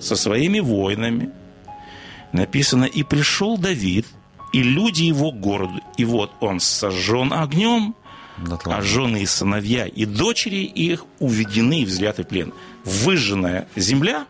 со 0.00 0.16
своими 0.16 0.60
воинами. 0.60 1.30
Написано, 2.32 2.84
и 2.84 3.02
пришел 3.02 3.58
Давид, 3.58 4.06
и 4.52 4.62
люди 4.62 5.02
его 5.02 5.32
к 5.32 5.40
городу, 5.40 5.80
и 5.96 6.04
вот 6.04 6.30
он 6.40 6.60
сожжен 6.60 7.32
огнем, 7.32 7.94
а 8.64 8.82
жены 8.82 9.22
и 9.22 9.26
сыновья 9.26 9.86
и 9.86 10.04
дочери 10.04 10.62
их 10.62 11.04
уведены 11.18 11.82
и 11.82 11.84
взяты 11.84 12.22
в 12.22 12.28
плен. 12.28 12.52
Выжженная 12.84 13.68
земля 13.76 14.26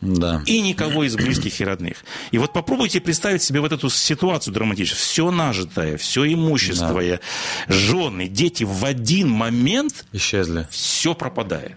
Да. 0.00 0.42
И 0.46 0.60
никого 0.60 1.04
из 1.04 1.14
близких 1.14 1.60
и 1.60 1.64
родных. 1.64 2.04
И 2.32 2.38
вот 2.38 2.52
попробуйте 2.52 3.00
представить 3.00 3.42
себе 3.42 3.60
вот 3.60 3.72
эту 3.72 3.88
ситуацию 3.88 4.52
драматическую. 4.52 4.98
Все 5.00 5.30
нажитое, 5.30 5.96
все 5.96 6.24
имущество, 6.32 7.00
да. 7.00 7.20
жены, 7.68 8.26
дети 8.26 8.64
в 8.64 8.84
один 8.84 9.30
момент 9.30 10.04
исчезли. 10.12 10.66
Все 10.70 11.14
пропадает. 11.14 11.76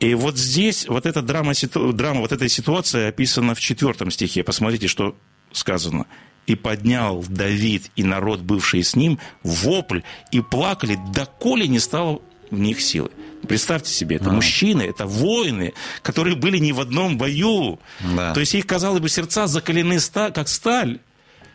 И 0.00 0.14
вот 0.14 0.38
здесь 0.38 0.86
вот 0.88 1.06
эта 1.06 1.22
драма, 1.22 1.52
драма 1.92 2.20
вот 2.20 2.32
этой 2.32 2.48
ситуации 2.48 3.06
описана 3.06 3.54
в 3.54 3.60
четвертом 3.60 4.10
стихе. 4.10 4.42
Посмотрите, 4.42 4.88
что 4.88 5.16
сказано. 5.52 6.06
«И 6.46 6.54
поднял 6.54 7.22
Давид 7.28 7.90
и 7.94 8.02
народ, 8.02 8.40
бывший 8.40 8.82
с 8.82 8.96
ним, 8.96 9.18
вопль, 9.42 10.00
и 10.32 10.40
плакали, 10.40 10.98
доколе 11.12 11.68
не 11.68 11.78
стало 11.78 12.22
в 12.50 12.58
них 12.58 12.80
силы». 12.80 13.10
Представьте 13.46 13.92
себе, 13.92 14.16
это 14.16 14.30
а. 14.30 14.32
мужчины, 14.32 14.82
это 14.82 15.06
воины, 15.06 15.74
которые 16.02 16.36
были 16.36 16.58
не 16.58 16.72
в 16.72 16.80
одном 16.80 17.18
бою. 17.18 17.78
Да. 18.16 18.34
То 18.34 18.40
есть 18.40 18.54
их, 18.54 18.66
казалось 18.66 19.00
бы, 19.00 19.08
сердца 19.08 19.46
закалены, 19.46 19.98
как 20.12 20.48
сталь, 20.48 21.00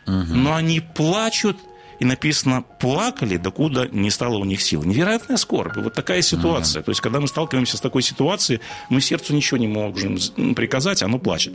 угу. 0.06 0.34
но 0.34 0.54
они 0.54 0.80
плачут 0.80 1.56
и 2.00 2.04
написано, 2.04 2.62
плакали, 2.62 3.36
докуда 3.36 3.88
не 3.90 4.10
стало 4.10 4.38
у 4.38 4.44
них 4.44 4.60
сил. 4.62 4.82
Невероятная 4.82 5.36
скорбь. 5.36 5.76
Вот 5.76 5.94
такая 5.94 6.22
ситуация. 6.22 6.80
Mm-hmm. 6.80 6.84
То 6.84 6.90
есть, 6.90 7.00
когда 7.00 7.20
мы 7.20 7.28
сталкиваемся 7.28 7.76
с 7.76 7.80
такой 7.80 8.02
ситуацией, 8.02 8.60
мы 8.88 9.00
сердцу 9.00 9.34
ничего 9.34 9.58
не 9.58 9.68
можем 9.68 10.18
приказать, 10.54 11.02
оно 11.02 11.18
плачет. 11.18 11.54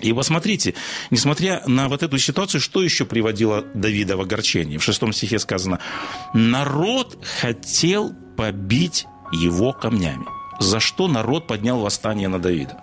И 0.00 0.12
посмотрите, 0.12 0.74
несмотря 1.10 1.62
на 1.66 1.88
вот 1.88 2.02
эту 2.02 2.18
ситуацию, 2.18 2.60
что 2.60 2.82
еще 2.82 3.06
приводило 3.06 3.64
Давида 3.74 4.16
в 4.16 4.20
огорчение? 4.20 4.78
В 4.78 4.84
шестом 4.84 5.12
стихе 5.12 5.38
сказано, 5.38 5.78
народ 6.34 7.18
хотел 7.40 8.14
побить 8.36 9.06
его 9.32 9.72
камнями. 9.72 10.26
За 10.58 10.80
что 10.80 11.08
народ 11.08 11.46
поднял 11.46 11.80
восстание 11.80 12.28
на 12.28 12.38
Давида? 12.38 12.78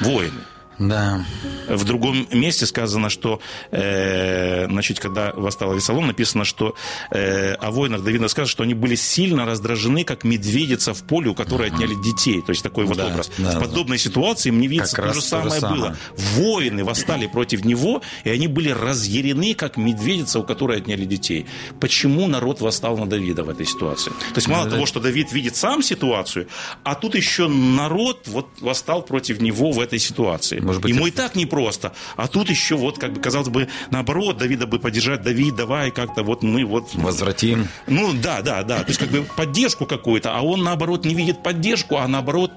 Воины. 0.00 0.42
Да. 0.78 1.24
В 1.68 1.84
другом 1.84 2.26
месте 2.32 2.66
сказано, 2.66 3.08
что, 3.08 3.40
э, 3.70 4.66
значит, 4.66 5.00
когда 5.00 5.32
восстал 5.34 5.74
Весолом, 5.74 6.06
написано, 6.06 6.44
что 6.44 6.74
э, 7.10 7.54
о 7.54 7.70
воинах 7.70 8.02
Давида 8.02 8.28
сказано, 8.28 8.48
что 8.48 8.62
они 8.62 8.74
были 8.74 8.94
сильно 8.94 9.46
раздражены, 9.46 10.04
как 10.04 10.24
медведица 10.24 10.94
в 10.94 11.02
поле, 11.04 11.30
у 11.30 11.34
которой 11.34 11.70
uh-huh. 11.70 11.74
отняли 11.74 11.94
детей. 12.02 12.42
То 12.42 12.50
есть 12.50 12.62
такой 12.62 12.84
вот 12.84 12.96
да, 12.96 13.06
образ. 13.06 13.30
Да, 13.38 13.52
в 13.52 13.60
подобной 13.60 13.98
да. 13.98 14.02
ситуации 14.02 14.50
мне 14.50 14.66
видится 14.66 14.96
как 14.96 15.08
то 15.08 15.14
же 15.14 15.22
самое 15.22 15.60
то 15.60 15.68
было. 15.68 15.96
Воины 16.36 16.84
восстали 16.84 17.26
против 17.26 17.64
него, 17.64 18.02
и 18.24 18.30
они 18.30 18.48
были 18.48 18.70
разъярены, 18.70 19.54
как 19.54 19.76
медведица, 19.76 20.40
у 20.40 20.42
которой 20.42 20.78
отняли 20.78 21.04
детей. 21.04 21.46
Почему 21.80 22.26
народ 22.26 22.60
восстал 22.60 22.96
на 22.96 23.06
Давида 23.06 23.44
в 23.44 23.48
этой 23.48 23.66
ситуации? 23.66 24.10
То 24.10 24.36
есть 24.36 24.48
мало 24.48 24.64
да, 24.64 24.72
того, 24.72 24.86
что 24.86 25.00
Давид 25.00 25.32
видит 25.32 25.56
сам 25.56 25.82
ситуацию, 25.82 26.48
а 26.82 26.94
тут 26.94 27.14
еще 27.14 27.48
народ 27.48 28.26
вот 28.26 28.48
восстал 28.60 29.02
против 29.02 29.40
него 29.40 29.72
в 29.72 29.80
этой 29.80 29.98
ситуации. 29.98 30.63
Может 30.64 30.82
быть, 30.82 30.94
Ему 30.94 31.06
это... 31.06 31.14
и 31.14 31.16
так 31.16 31.34
непросто. 31.34 31.92
А 32.16 32.28
тут 32.28 32.50
еще 32.50 32.76
вот, 32.76 32.98
как 32.98 33.12
бы, 33.12 33.20
казалось 33.20 33.48
бы, 33.48 33.68
наоборот, 33.90 34.38
Давида 34.38 34.66
бы 34.66 34.78
поддержать, 34.78 35.22
Давид, 35.22 35.54
давай 35.54 35.90
как-то 35.90 36.22
вот 36.22 36.42
мы 36.42 36.64
вот... 36.64 36.94
Возвратим. 36.94 37.68
Ну, 37.86 38.12
да, 38.14 38.42
да, 38.42 38.62
да. 38.62 38.80
То 38.80 38.88
есть, 38.88 39.00
как 39.00 39.10
бы 39.10 39.22
поддержку 39.36 39.86
какую-то, 39.86 40.36
а 40.36 40.42
он, 40.42 40.62
наоборот, 40.62 41.04
не 41.04 41.14
видит 41.14 41.42
поддержку, 41.42 41.96
а 41.96 42.08
наоборот 42.08 42.52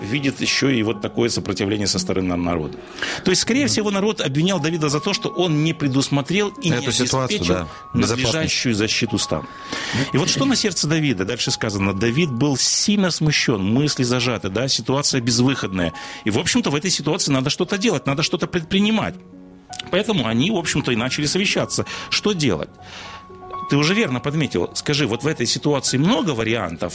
видит 0.00 0.40
еще 0.40 0.74
и 0.74 0.82
вот 0.82 1.00
такое 1.00 1.28
сопротивление 1.28 1.86
со 1.86 1.98
стороны 1.98 2.36
народа. 2.36 2.78
То 3.24 3.30
есть, 3.30 3.42
скорее 3.42 3.66
всего, 3.66 3.90
народ 3.90 4.20
обвинял 4.20 4.60
Давида 4.60 4.88
за 4.88 5.00
то, 5.00 5.12
что 5.12 5.28
он 5.28 5.64
не 5.64 5.72
предусмотрел 5.72 6.48
и 6.48 6.70
Эту 6.70 6.80
не 6.80 6.86
обеспечил 6.86 7.46
да, 7.46 7.68
надлежащую 7.94 8.74
защиту 8.74 9.18
стан. 9.18 9.46
И 10.12 10.18
вот 10.18 10.28
что 10.28 10.44
на 10.44 10.56
сердце 10.56 10.86
Давида? 10.86 11.24
Дальше 11.24 11.50
сказано, 11.50 11.94
Давид 11.94 12.30
был 12.30 12.56
сильно 12.56 13.10
смущен, 13.10 13.62
мысли 13.62 14.02
зажаты, 14.02 14.48
да, 14.48 14.68
ситуация 14.68 15.20
безвыходная. 15.20 15.92
И, 16.24 16.30
в 16.30 16.38
общем-то, 16.38 16.70
в 16.70 16.74
этой 16.74 16.90
ситуации 16.90 17.32
надо 17.32 17.50
что-то 17.50 17.78
делать, 17.78 18.06
надо 18.06 18.22
что-то 18.22 18.46
предпринимать. 18.46 19.14
Поэтому 19.90 20.26
они, 20.26 20.50
в 20.50 20.56
общем-то, 20.56 20.92
и 20.92 20.96
начали 20.96 21.26
совещаться. 21.26 21.86
Что 22.10 22.32
делать? 22.32 22.70
Ты 23.70 23.76
уже 23.76 23.94
верно 23.94 24.20
подметил. 24.20 24.70
Скажи, 24.74 25.06
вот 25.06 25.22
в 25.22 25.26
этой 25.26 25.46
ситуации 25.46 25.98
много 25.98 26.30
вариантов 26.30 26.94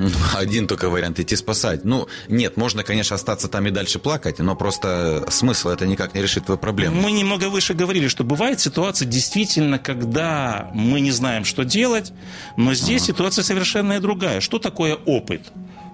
Один 0.34 0.66
только 0.66 0.88
вариант 0.88 1.20
идти 1.20 1.36
спасать. 1.36 1.84
Ну, 1.84 2.08
нет, 2.28 2.56
можно, 2.56 2.82
конечно, 2.82 3.16
остаться 3.16 3.48
там 3.48 3.66
и 3.66 3.70
дальше 3.70 3.98
плакать, 3.98 4.38
но 4.38 4.56
просто 4.56 5.26
смысл 5.28 5.68
это 5.68 5.86
никак 5.86 6.14
не 6.14 6.22
решит 6.22 6.46
твою 6.46 6.58
проблему. 6.58 7.00
Мы 7.00 7.12
немного 7.12 7.48
выше 7.48 7.74
говорили, 7.74 8.08
что 8.08 8.24
бывает 8.24 8.60
ситуация 8.60 9.06
действительно, 9.06 9.78
когда 9.78 10.70
мы 10.74 11.00
не 11.00 11.10
знаем, 11.10 11.44
что 11.44 11.64
делать, 11.64 12.12
но 12.56 12.74
здесь 12.74 13.02
ага. 13.02 13.12
ситуация 13.12 13.44
совершенно 13.44 14.00
другая. 14.00 14.40
Что 14.40 14.58
такое 14.58 14.94
опыт? 14.94 15.42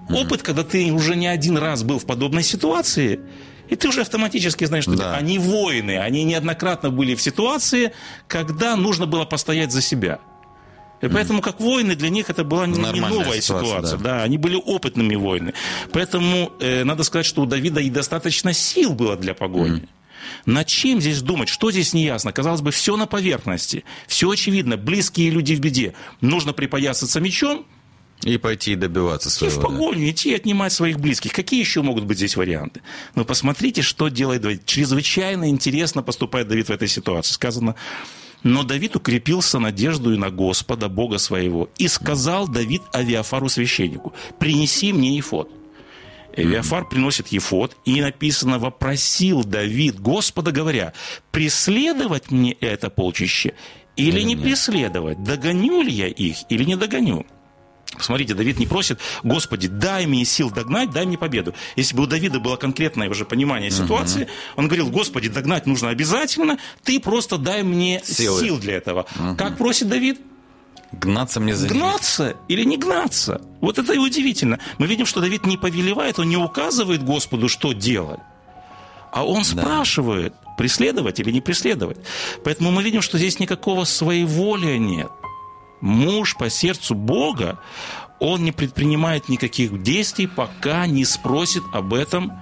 Опыт, 0.08 0.42
когда 0.42 0.62
ты 0.62 0.92
уже 0.92 1.16
не 1.16 1.26
один 1.26 1.58
раз 1.58 1.82
был 1.82 1.98
в 1.98 2.06
подобной 2.06 2.44
ситуации, 2.44 3.20
и 3.68 3.74
ты 3.74 3.88
уже 3.88 4.02
автоматически 4.02 4.64
знаешь, 4.64 4.84
что 4.84 4.94
да. 4.94 5.16
они 5.16 5.38
воины, 5.38 5.98
они 5.98 6.22
неоднократно 6.22 6.90
были 6.90 7.16
в 7.16 7.22
ситуации, 7.22 7.92
когда 8.28 8.76
нужно 8.76 9.06
было 9.06 9.24
постоять 9.24 9.72
за 9.72 9.82
себя. 9.82 10.20
И 11.06 11.12
поэтому, 11.12 11.40
как 11.40 11.60
воины, 11.60 11.94
для 11.94 12.08
них 12.08 12.30
это 12.30 12.44
была 12.44 12.66
не, 12.66 12.78
не 12.78 13.00
новая 13.00 13.40
ситуация. 13.40 13.40
ситуация 13.40 13.98
да. 13.98 14.18
да, 14.18 14.22
они 14.22 14.38
были 14.38 14.56
опытными 14.56 15.14
воинами. 15.14 15.54
Поэтому 15.92 16.52
э, 16.60 16.84
надо 16.84 17.02
сказать, 17.02 17.26
что 17.26 17.42
у 17.42 17.46
Давида 17.46 17.80
и 17.80 17.90
достаточно 17.90 18.52
сил 18.52 18.94
было 18.94 19.16
для 19.16 19.34
погони. 19.34 19.88
Над 20.44 20.66
чем 20.66 21.00
здесь 21.00 21.22
думать? 21.22 21.48
Что 21.48 21.70
здесь 21.70 21.92
неясно? 21.92 22.32
Казалось 22.32 22.60
бы, 22.60 22.70
все 22.70 22.96
на 22.96 23.06
поверхности. 23.06 23.84
Все 24.06 24.30
очевидно. 24.30 24.76
Близкие 24.76 25.30
люди 25.30 25.54
в 25.54 25.60
беде. 25.60 25.94
Нужно 26.20 26.52
припоясаться 26.52 27.20
мечом, 27.20 27.64
и 28.22 28.38
пойти 28.38 28.74
добиваться 28.76 29.30
своего. 29.30 29.54
И 29.54 29.58
в 29.58 29.62
погоню, 29.62 30.06
да. 30.06 30.10
идти 30.10 30.34
отнимать 30.34 30.72
своих 30.72 30.98
близких. 30.98 31.32
Какие 31.32 31.60
еще 31.60 31.82
могут 31.82 32.04
быть 32.04 32.16
здесь 32.16 32.36
варианты? 32.36 32.80
Но 33.14 33.24
посмотрите, 33.24 33.82
что 33.82 34.08
делает 34.08 34.40
Давид. 34.40 34.64
Чрезвычайно 34.64 35.50
интересно 35.50 36.02
поступает 36.02 36.48
Давид 36.48 36.68
в 36.68 36.70
этой 36.70 36.88
ситуации. 36.88 37.34
Сказано, 37.34 37.74
но 38.42 38.62
Давид 38.62 38.96
укрепился 38.96 39.58
надеждой 39.58 40.16
на 40.16 40.30
Господа, 40.30 40.88
Бога 40.88 41.18
своего. 41.18 41.68
И 41.78 41.88
сказал 41.88 42.48
Давид 42.48 42.82
Авиафару 42.94 43.48
священнику, 43.48 44.12
принеси 44.38 44.92
мне 44.92 45.16
ефот. 45.16 45.50
Авиафар 46.36 46.86
приносит 46.86 47.28
ефот, 47.28 47.76
и 47.84 48.00
написано, 48.00 48.58
вопросил 48.58 49.42
Давид 49.42 49.98
Господа, 49.98 50.52
говоря, 50.52 50.92
преследовать 51.30 52.30
мне 52.30 52.52
это 52.52 52.90
полчище 52.90 53.54
или, 53.96 54.18
или 54.18 54.20
не 54.22 54.34
нет? 54.34 54.44
преследовать? 54.44 55.22
Догоню 55.22 55.82
ли 55.82 55.92
я 55.92 56.08
их 56.08 56.36
или 56.50 56.64
не 56.64 56.76
догоню? 56.76 57.26
Смотрите, 58.00 58.34
Давид 58.34 58.58
не 58.58 58.66
просит, 58.66 59.00
Господи, 59.22 59.68
дай 59.68 60.06
мне 60.06 60.24
сил 60.24 60.50
догнать, 60.50 60.90
дай 60.90 61.06
мне 61.06 61.18
победу. 61.18 61.54
Если 61.76 61.96
бы 61.96 62.04
у 62.04 62.06
Давида 62.06 62.40
было 62.40 62.56
конкретное 62.56 63.08
уже 63.08 63.24
понимание 63.24 63.70
ситуации, 63.70 64.22
uh-huh. 64.22 64.56
он 64.56 64.66
говорил, 64.66 64.90
Господи, 64.90 65.28
догнать 65.28 65.66
нужно 65.66 65.90
обязательно, 65.90 66.58
ты 66.82 67.00
просто 67.00 67.38
дай 67.38 67.62
мне 67.62 68.02
Силы. 68.04 68.40
сил 68.40 68.58
для 68.58 68.74
этого. 68.74 69.06
Uh-huh. 69.16 69.36
Как 69.36 69.56
просит 69.56 69.88
Давид? 69.88 70.20
Гнаться 70.92 71.40
мне 71.40 71.54
за 71.54 71.68
Гнаться 71.68 72.36
или 72.48 72.64
не 72.64 72.76
гнаться? 72.76 73.40
Вот 73.60 73.78
это 73.78 73.92
и 73.92 73.98
удивительно. 73.98 74.58
Мы 74.78 74.86
видим, 74.86 75.04
что 75.04 75.20
Давид 75.20 75.44
не 75.44 75.56
повелевает, 75.56 76.18
он 76.18 76.28
не 76.28 76.36
указывает 76.36 77.02
Господу, 77.02 77.48
что 77.48 77.72
делать. 77.72 78.20
А 79.12 79.24
он 79.24 79.42
да. 79.42 79.62
спрашивает, 79.62 80.34
преследовать 80.56 81.20
или 81.20 81.30
не 81.30 81.40
преследовать. 81.40 81.98
Поэтому 82.44 82.70
мы 82.70 82.82
видим, 82.82 83.02
что 83.02 83.18
здесь 83.18 83.38
никакого 83.40 83.84
своеволия 83.84 84.78
нет 84.78 85.10
муж 85.80 86.36
по 86.36 86.50
сердцу 86.50 86.94
Бога, 86.94 87.58
он 88.18 88.44
не 88.44 88.52
предпринимает 88.52 89.28
никаких 89.28 89.82
действий, 89.82 90.26
пока 90.26 90.86
не 90.86 91.04
спросит 91.04 91.62
об 91.72 91.92
этом 91.92 92.32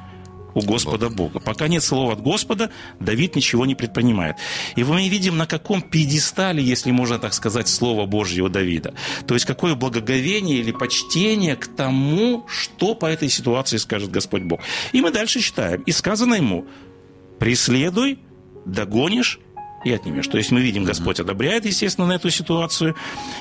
у 0.55 0.61
Господа 0.61 1.11
Бога. 1.11 1.41
Пока 1.41 1.69
нет 1.69 1.83
слова 1.83 2.13
от 2.13 2.23
Господа, 2.23 2.71
Давид 3.01 3.35
ничего 3.35 3.67
не 3.67 3.75
предпринимает. 3.75 4.37
И 4.77 4.85
мы 4.85 5.09
видим, 5.09 5.37
на 5.37 5.47
каком 5.47 5.83
пьедестале, 5.83 6.63
если 6.63 6.93
можно 6.93 7.19
так 7.19 7.35
сказать, 7.35 7.69
Слово 7.69 8.07
Божье 8.07 8.45
у 8.45 8.49
Давида. 8.49 8.95
То 9.27 9.35
есть, 9.35 9.47
какое 9.47 9.75
благоговение 9.75 10.59
или 10.59 10.71
почтение 10.71 11.57
к 11.57 11.67
тому, 11.67 12.47
что 12.49 12.95
по 12.95 13.07
этой 13.07 13.29
ситуации 13.29 13.77
скажет 13.79 14.11
Господь 14.11 14.43
Бог. 14.43 14.61
И 14.93 15.01
мы 15.01 15.11
дальше 15.11 15.41
читаем. 15.41 15.83
«И 15.83 15.93
сказано 15.93 16.35
ему, 16.35 16.67
преследуй, 17.39 18.19
догонишь 18.65 19.41
и 19.85 19.93
отнимешь. 19.93 20.27
То 20.27 20.39
есть 20.39 20.51
мы 20.51 20.61
видим, 20.61 20.85
Господь 20.85 21.21
одобряет, 21.21 21.67
естественно, 21.67 22.07
на 22.07 22.13
эту 22.13 22.31
ситуацию. 22.31 22.95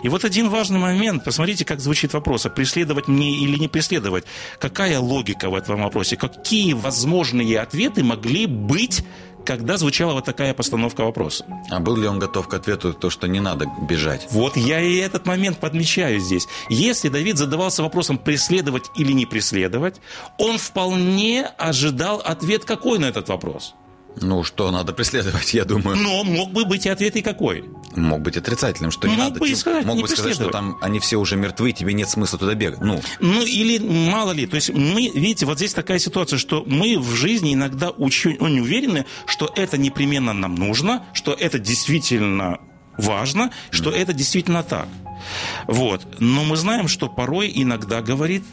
И 0.03 0.10
вот 0.10 0.25
один 0.25 0.49
важный 0.49 0.79
момент. 0.79 1.23
Посмотрите, 1.23 1.65
как 1.65 1.79
звучит 1.79 2.13
вопрос. 2.13 2.45
А 2.45 2.49
преследовать 2.49 3.08
мне 3.08 3.38
или 3.38 3.58
не 3.58 3.67
преследовать? 3.67 4.25
Какая 4.60 4.99
логика 4.99 5.49
в 5.49 5.56
этом 5.56 5.82
вопросе? 5.82 6.15
Какие 6.15 6.73
возможные 6.73 7.60
ответы 7.60 8.03
могли 8.03 8.45
быть 8.45 9.03
когда 9.45 9.77
звучала 9.77 10.13
вот 10.13 10.25
такая 10.25 10.53
постановка 10.53 11.03
вопроса. 11.03 11.45
А 11.69 11.79
был 11.79 11.97
ли 11.97 12.08
он 12.08 12.19
готов 12.19 12.47
к 12.47 12.53
ответу, 12.53 12.93
то, 12.93 13.10
что 13.10 13.27
не 13.27 13.39
надо 13.39 13.69
бежать? 13.89 14.27
Вот 14.32 14.56
я 14.56 14.79
и 14.79 14.95
этот 14.95 15.25
момент 15.25 15.60
подмечаю 15.60 16.19
здесь. 16.19 16.47
Если 16.69 17.10
Давид 17.10 17.38
задавался 17.38 17.84
вопросом, 17.84 18.17
преследовать 18.17 18.86
или 18.95 19.12
не 19.12 19.25
преследовать, 19.25 19.97
он 20.38 20.58
вполне 20.58 21.45
ожидал 21.58 22.21
ответ 22.23 22.65
какой 22.65 22.99
на 22.99 23.06
этот 23.06 23.27
вопрос– 23.29 23.75
Ну, 24.21 24.43
что 24.43 24.71
надо 24.71 24.93
преследовать, 24.93 25.54
я 25.54 25.65
думаю. 25.65 25.97
Но 25.97 26.23
мог 26.23 26.52
бы 26.52 26.65
быть 26.65 26.86
и 26.86 26.89
ответ 26.89 27.15
и 27.15 27.21
какой? 27.21 27.65
Мог 27.95 28.21
быть 28.21 28.38
отрицательным, 28.38 28.91
что 28.91 29.08
не 29.08 29.15
Мог 29.15 29.26
надо. 29.26 29.39
бы 29.39 29.49
и 29.49 29.56
сказать, 29.56 29.86
мог 29.86 29.95
не 29.95 30.02
бы 30.04 30.08
сказать, 30.08 30.36
что 30.36 30.49
там 30.49 30.78
они 30.82 30.99
все 30.99 31.17
уже 31.17 31.36
мертвы, 31.36 31.71
тебе 31.71 31.93
нет 31.93 32.10
смысла 32.10 32.39
туда 32.39 32.54
бегать. 32.54 32.82
Ну, 32.82 33.02
Ну, 33.19 33.43
или 33.43 33.80
мало 33.80 34.32
ли. 34.32 34.45
То 34.45 34.56
есть 34.56 34.71
мы, 34.71 35.10
видите, 35.13 35.45
вот 35.45 35.58
здесь 35.58 35.73
такая 35.73 35.99
ситуация, 35.99 36.38
что 36.38 36.63
мы 36.65 36.97
в 36.99 37.13
жизни 37.13 37.54
иногда 37.54 37.89
очень, 37.89 38.38
очень 38.38 38.60
уверены, 38.60 39.06
что 39.26 39.52
это 39.56 39.78
непременно 39.78 40.34
нам 40.34 40.56
нужно, 40.56 41.06
что 41.13 41.34
это 41.34 41.60
действительно 41.60 42.60
важно, 42.97 43.52
что 43.71 43.89
это 43.89 44.13
действительно 44.13 44.63
так. 44.63 44.88
Вот. 45.67 46.02
Но 46.19 46.43
мы 46.43 46.56
знаем, 46.58 46.88
что 46.88 47.10
порой 47.10 47.52
иногда 47.54 48.02
говорит 48.02 48.43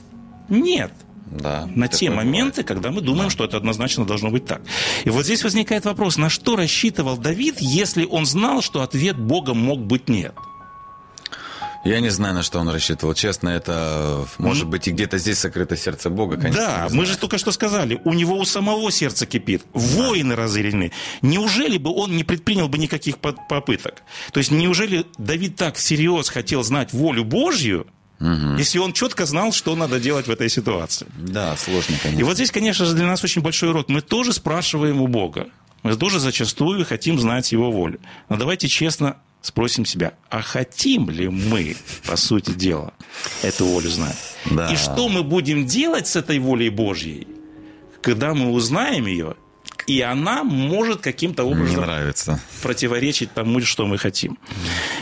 нет. 0.49 0.93
Да. 1.31 1.69
на 1.75 1.89
те 1.89 2.11
бывает. 2.11 2.27
моменты, 2.27 2.63
когда 2.63 2.91
мы 2.91 3.01
думаем, 3.01 3.31
что 3.31 3.45
это 3.45 3.57
однозначно 3.57 4.05
должно 4.05 4.31
быть 4.31 4.45
так. 4.45 4.63
И 5.05 5.11
вот 5.11 5.25
здесь 5.25 5.45
возникает 5.45 5.85
вопрос, 5.85 6.17
на 6.17 6.29
что 6.29 6.57
рассчитывал 6.57 7.17
Давид, 7.17 7.57
если 7.61 8.05
он 8.05 8.27
знал, 8.27 8.63
что 8.63 8.83
ответ 8.83 9.19
Бога 9.19 9.55
мог 9.55 9.81
быть 9.81 10.09
нет? 10.09 10.35
Я 11.83 12.01
не 12.01 12.11
знаю, 12.11 12.35
на 12.35 12.43
что 12.43 12.59
он 12.59 12.69
рассчитывал. 12.69 13.15
Честно, 13.15 13.49
это 13.49 14.27
может 14.37 14.69
быть 14.69 14.87
и 14.87 14.91
где-то 14.91 15.17
здесь 15.17 15.39
сокрыто 15.39 15.79
сердце 15.79 16.11
Бога, 16.11 16.37
конечно. 16.37 16.61
да, 16.61 16.89
мы 16.91 17.07
же 17.07 17.17
только 17.17 17.39
что 17.39 17.53
сказали, 17.53 18.01
у 18.05 18.13
него 18.13 18.37
у 18.37 18.45
самого 18.45 18.91
сердце 18.93 19.25
кипит, 19.25 19.65
воины 19.73 20.37
разъярены. 20.37 20.93
Неужели 21.23 21.79
бы 21.79 21.91
он 21.91 22.15
не 22.17 22.25
предпринял 22.25 22.69
бы 22.69 22.77
никаких 22.77 23.17
по- 23.19 23.33
попыток? 23.33 24.03
То 24.33 24.39
есть 24.39 24.51
неужели 24.51 25.07
Давид 25.17 25.57
так 25.57 25.77
всерьез 25.77 26.29
хотел 26.29 26.63
знать 26.63 26.93
волю 26.93 27.25
Божью, 27.25 27.87
если 28.21 28.79
он 28.79 28.93
четко 28.93 29.25
знал, 29.27 29.53
что 29.53 29.75
надо 29.77 29.99
делать 29.99 30.27
в 30.27 30.31
этой 30.31 30.49
ситуации? 30.51 31.07
Да, 31.17 31.57
сложно, 31.57 31.95
И 31.95 31.99
конечно. 31.99 32.25
вот 32.27 32.35
здесь, 32.35 32.51
конечно 32.51 32.85
же, 32.85 32.95
для 32.95 33.07
нас 33.07 33.25
очень 33.25 33.41
большой 33.43 33.71
урок. 33.71 33.89
Мы 33.89 34.03
тоже 34.03 34.33
спрашиваем 34.33 35.01
у 35.01 35.07
Бога. 35.07 35.47
Мы 35.83 35.97
тоже 35.97 36.21
зачастую 36.21 36.85
хотим 36.85 37.19
знать 37.19 37.53
Его 37.53 37.71
волю. 37.71 37.99
Но 38.29 38.37
давайте 38.37 38.69
честно 38.69 39.17
спросим 39.41 39.87
себя, 39.87 40.13
а 40.29 40.43
хотим 40.43 41.09
ли 41.09 41.29
мы, 41.29 41.75
по 42.07 42.17
сути 42.17 42.51
дела, 42.51 42.93
эту 43.43 43.65
волю 43.65 43.89
знать? 43.89 44.17
Да. 44.51 44.71
И 44.71 44.77
что 44.77 45.09
мы 45.09 45.23
будем 45.23 45.67
делать 45.67 46.07
с 46.07 46.17
этой 46.17 46.39
волей 46.39 46.69
Божьей, 46.69 47.27
когда 48.03 48.35
мы 48.35 48.51
узнаем 48.51 49.07
ее, 49.07 49.37
и 49.87 50.03
она 50.03 50.45
может 50.45 51.01
каким-то 51.01 51.45
образом 51.45 51.85
противоречить 52.63 53.33
тому, 53.33 53.61
что 53.63 53.87
мы 53.87 53.97
хотим. 53.97 54.39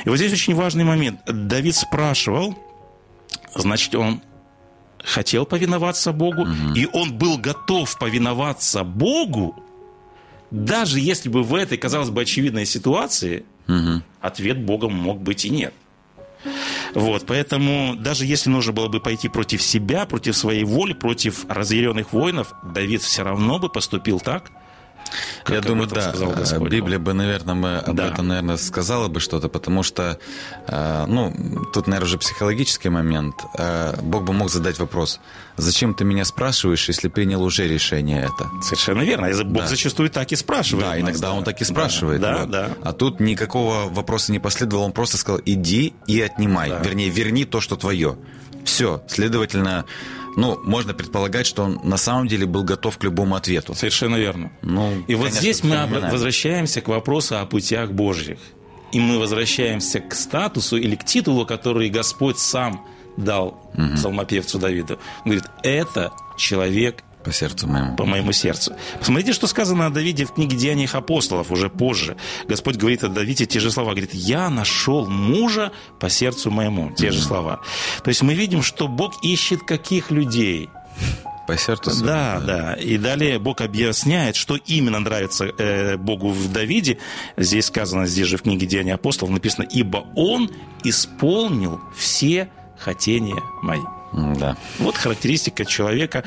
И 0.04 0.08
вот 0.08 0.16
здесь 0.18 0.32
очень 0.32 0.54
важный 0.54 0.84
момент. 0.84 1.20
Давид 1.26 1.74
спрашивал, 1.74 2.56
значит, 3.62 3.94
он 3.94 4.22
хотел 5.02 5.46
повиноваться 5.46 6.12
Богу, 6.12 6.46
и 6.74 6.86
он 6.92 7.16
был 7.16 7.38
готов 7.38 7.98
повиноваться 7.98 8.84
Богу, 8.84 9.62
даже 10.50 10.98
если 10.98 11.28
бы 11.28 11.42
в 11.42 11.54
этой, 11.54 11.78
казалось 11.78 12.10
бы, 12.10 12.22
очевидной 12.22 12.66
ситуации 12.66 13.44
ответ 14.20 14.60
Бога 14.64 14.88
мог 14.88 15.20
быть 15.20 15.44
и 15.44 15.50
нет. 15.50 15.74
Вот, 16.94 17.26
поэтому 17.26 17.96
даже 17.96 18.24
если 18.24 18.48
нужно 18.48 18.72
было 18.72 18.88
бы 18.88 19.00
пойти 19.00 19.28
против 19.28 19.62
себя, 19.62 20.06
против 20.06 20.36
своей 20.36 20.64
воли, 20.64 20.92
против 20.92 21.44
разъяренных 21.48 22.12
воинов, 22.12 22.54
Давид 22.62 23.02
все 23.02 23.24
равно 23.24 23.58
бы 23.58 23.68
поступил 23.68 24.20
так, 24.20 24.50
как 25.44 25.54
Я 25.56 25.60
думаю, 25.62 25.88
да. 25.88 26.00
сказал 26.10 26.30
Господь. 26.32 26.70
Библия 26.70 26.98
бы, 26.98 27.12
наверное, 27.12 27.54
мы 27.54 27.78
об 27.78 27.96
Да. 27.96 28.08
этом, 28.08 28.28
наверное, 28.28 28.56
сказала 28.56 29.08
бы 29.08 29.20
что-то, 29.20 29.48
потому 29.48 29.82
что, 29.82 30.18
э, 30.66 31.04
ну, 31.06 31.34
тут, 31.72 31.86
наверное, 31.86 32.06
уже 32.06 32.18
психологический 32.18 32.88
момент. 32.88 33.34
Э, 33.58 33.94
Бог 34.02 34.24
бы 34.24 34.32
мог 34.32 34.50
задать 34.50 34.78
вопрос, 34.78 35.20
зачем 35.56 35.94
ты 35.94 36.04
меня 36.04 36.24
спрашиваешь, 36.24 36.88
если 36.88 37.08
принял 37.08 37.42
уже 37.42 37.66
решение 37.68 38.22
это? 38.22 38.50
Совершенно 38.62 39.02
верно. 39.02 39.28
Бог 39.44 39.62
Да. 39.62 39.66
зачастую 39.68 40.10
так 40.10 40.32
и 40.32 40.36
спрашивает. 40.36 40.84
Да, 40.86 40.90
нас, 40.92 41.00
иногда 41.00 41.28
да. 41.28 41.32
он 41.34 41.44
так 41.44 41.60
и 41.60 41.64
спрашивает. 41.64 42.20
Да, 42.20 42.38
вот. 42.40 42.50
да. 42.50 42.70
А 42.82 42.92
тут 42.92 43.20
никакого 43.20 43.88
вопроса 43.88 44.32
не 44.32 44.38
последовало, 44.38 44.84
он 44.84 44.92
просто 44.92 45.16
сказал, 45.16 45.40
иди 45.44 45.94
и 46.06 46.20
отнимай. 46.20 46.70
Да. 46.70 46.78
Вернее, 46.80 47.08
верни 47.08 47.44
то, 47.44 47.60
что 47.60 47.76
твое. 47.76 48.16
Все. 48.64 49.02
Следовательно, 49.08 49.84
ну, 50.38 50.56
можно 50.62 50.94
предполагать, 50.94 51.46
что 51.46 51.64
он 51.64 51.80
на 51.82 51.96
самом 51.96 52.28
деле 52.28 52.46
был 52.46 52.62
готов 52.62 52.96
к 52.96 53.02
любому 53.02 53.34
ответу. 53.34 53.74
Совершенно 53.74 54.14
верно. 54.16 54.52
Ну, 54.62 55.02
И 55.08 55.14
вот 55.16 55.24
конечно, 55.24 55.40
здесь 55.40 55.64
мы 55.64 55.70
феноменально. 55.70 56.10
возвращаемся 56.10 56.80
к 56.80 56.86
вопросу 56.88 57.38
о 57.38 57.44
путях 57.44 57.90
Божьих. 57.90 58.38
И 58.92 59.00
мы 59.00 59.18
возвращаемся 59.18 59.98
к 60.00 60.14
статусу 60.14 60.76
или 60.76 60.94
к 60.94 61.04
титулу, 61.04 61.44
который 61.44 61.88
Господь 61.90 62.38
сам 62.38 62.86
дал 63.16 63.70
псалмопевцу 63.96 64.60
Давиду. 64.60 64.94
Он 65.24 65.32
говорит, 65.32 65.44
это 65.64 66.12
человек 66.36 67.02
По 67.28 67.34
сердцу 67.34 67.68
моему. 67.68 67.94
по 67.94 68.06
моему 68.06 68.32
сердцу. 68.32 68.74
Посмотрите, 68.98 69.34
что 69.34 69.46
сказано 69.46 69.84
о 69.84 69.90
Давиде 69.90 70.24
в 70.24 70.32
книге 70.32 70.56
«Деяниях 70.56 70.94
апостолов» 70.94 71.50
уже 71.50 71.68
позже. 71.68 72.16
Господь 72.48 72.76
говорит 72.76 73.04
о 73.04 73.08
Давиде 73.08 73.44
те 73.44 73.60
же 73.60 73.70
слова. 73.70 73.90
Говорит, 73.90 74.14
«Я 74.14 74.48
нашел 74.48 75.06
мужа 75.06 75.72
по 76.00 76.08
сердцу 76.08 76.50
моему». 76.50 76.90
Те 76.96 77.10
же 77.10 77.20
слова. 77.20 77.60
То 78.02 78.08
есть 78.08 78.22
мы 78.22 78.32
видим, 78.32 78.62
что 78.62 78.88
Бог 78.88 79.22
ищет 79.22 79.60
каких 79.60 80.10
людей? 80.10 80.70
По 81.46 81.58
сердцу 81.58 81.90
своему. 81.90 82.06
Да, 82.06 82.40
да. 82.40 82.74
И 82.76 82.96
далее 82.96 83.38
Бог 83.38 83.60
объясняет, 83.60 84.34
что 84.34 84.56
именно 84.56 84.98
нравится 84.98 85.44
э, 85.58 85.98
Богу 85.98 86.30
в 86.30 86.50
Давиде. 86.50 86.96
Здесь 87.36 87.66
сказано, 87.66 88.06
здесь 88.06 88.26
же 88.26 88.38
в 88.38 88.42
книге 88.42 88.66
«Деяния 88.66 88.94
апостолов» 88.94 89.34
написано, 89.34 89.66
«Ибо 89.70 90.06
он 90.16 90.50
исполнил 90.82 91.78
все 91.94 92.48
хотения 92.78 93.42
мои». 93.62 93.80
Да. 94.12 94.56
Вот 94.78 94.96
характеристика 94.96 95.66
человека 95.66 96.24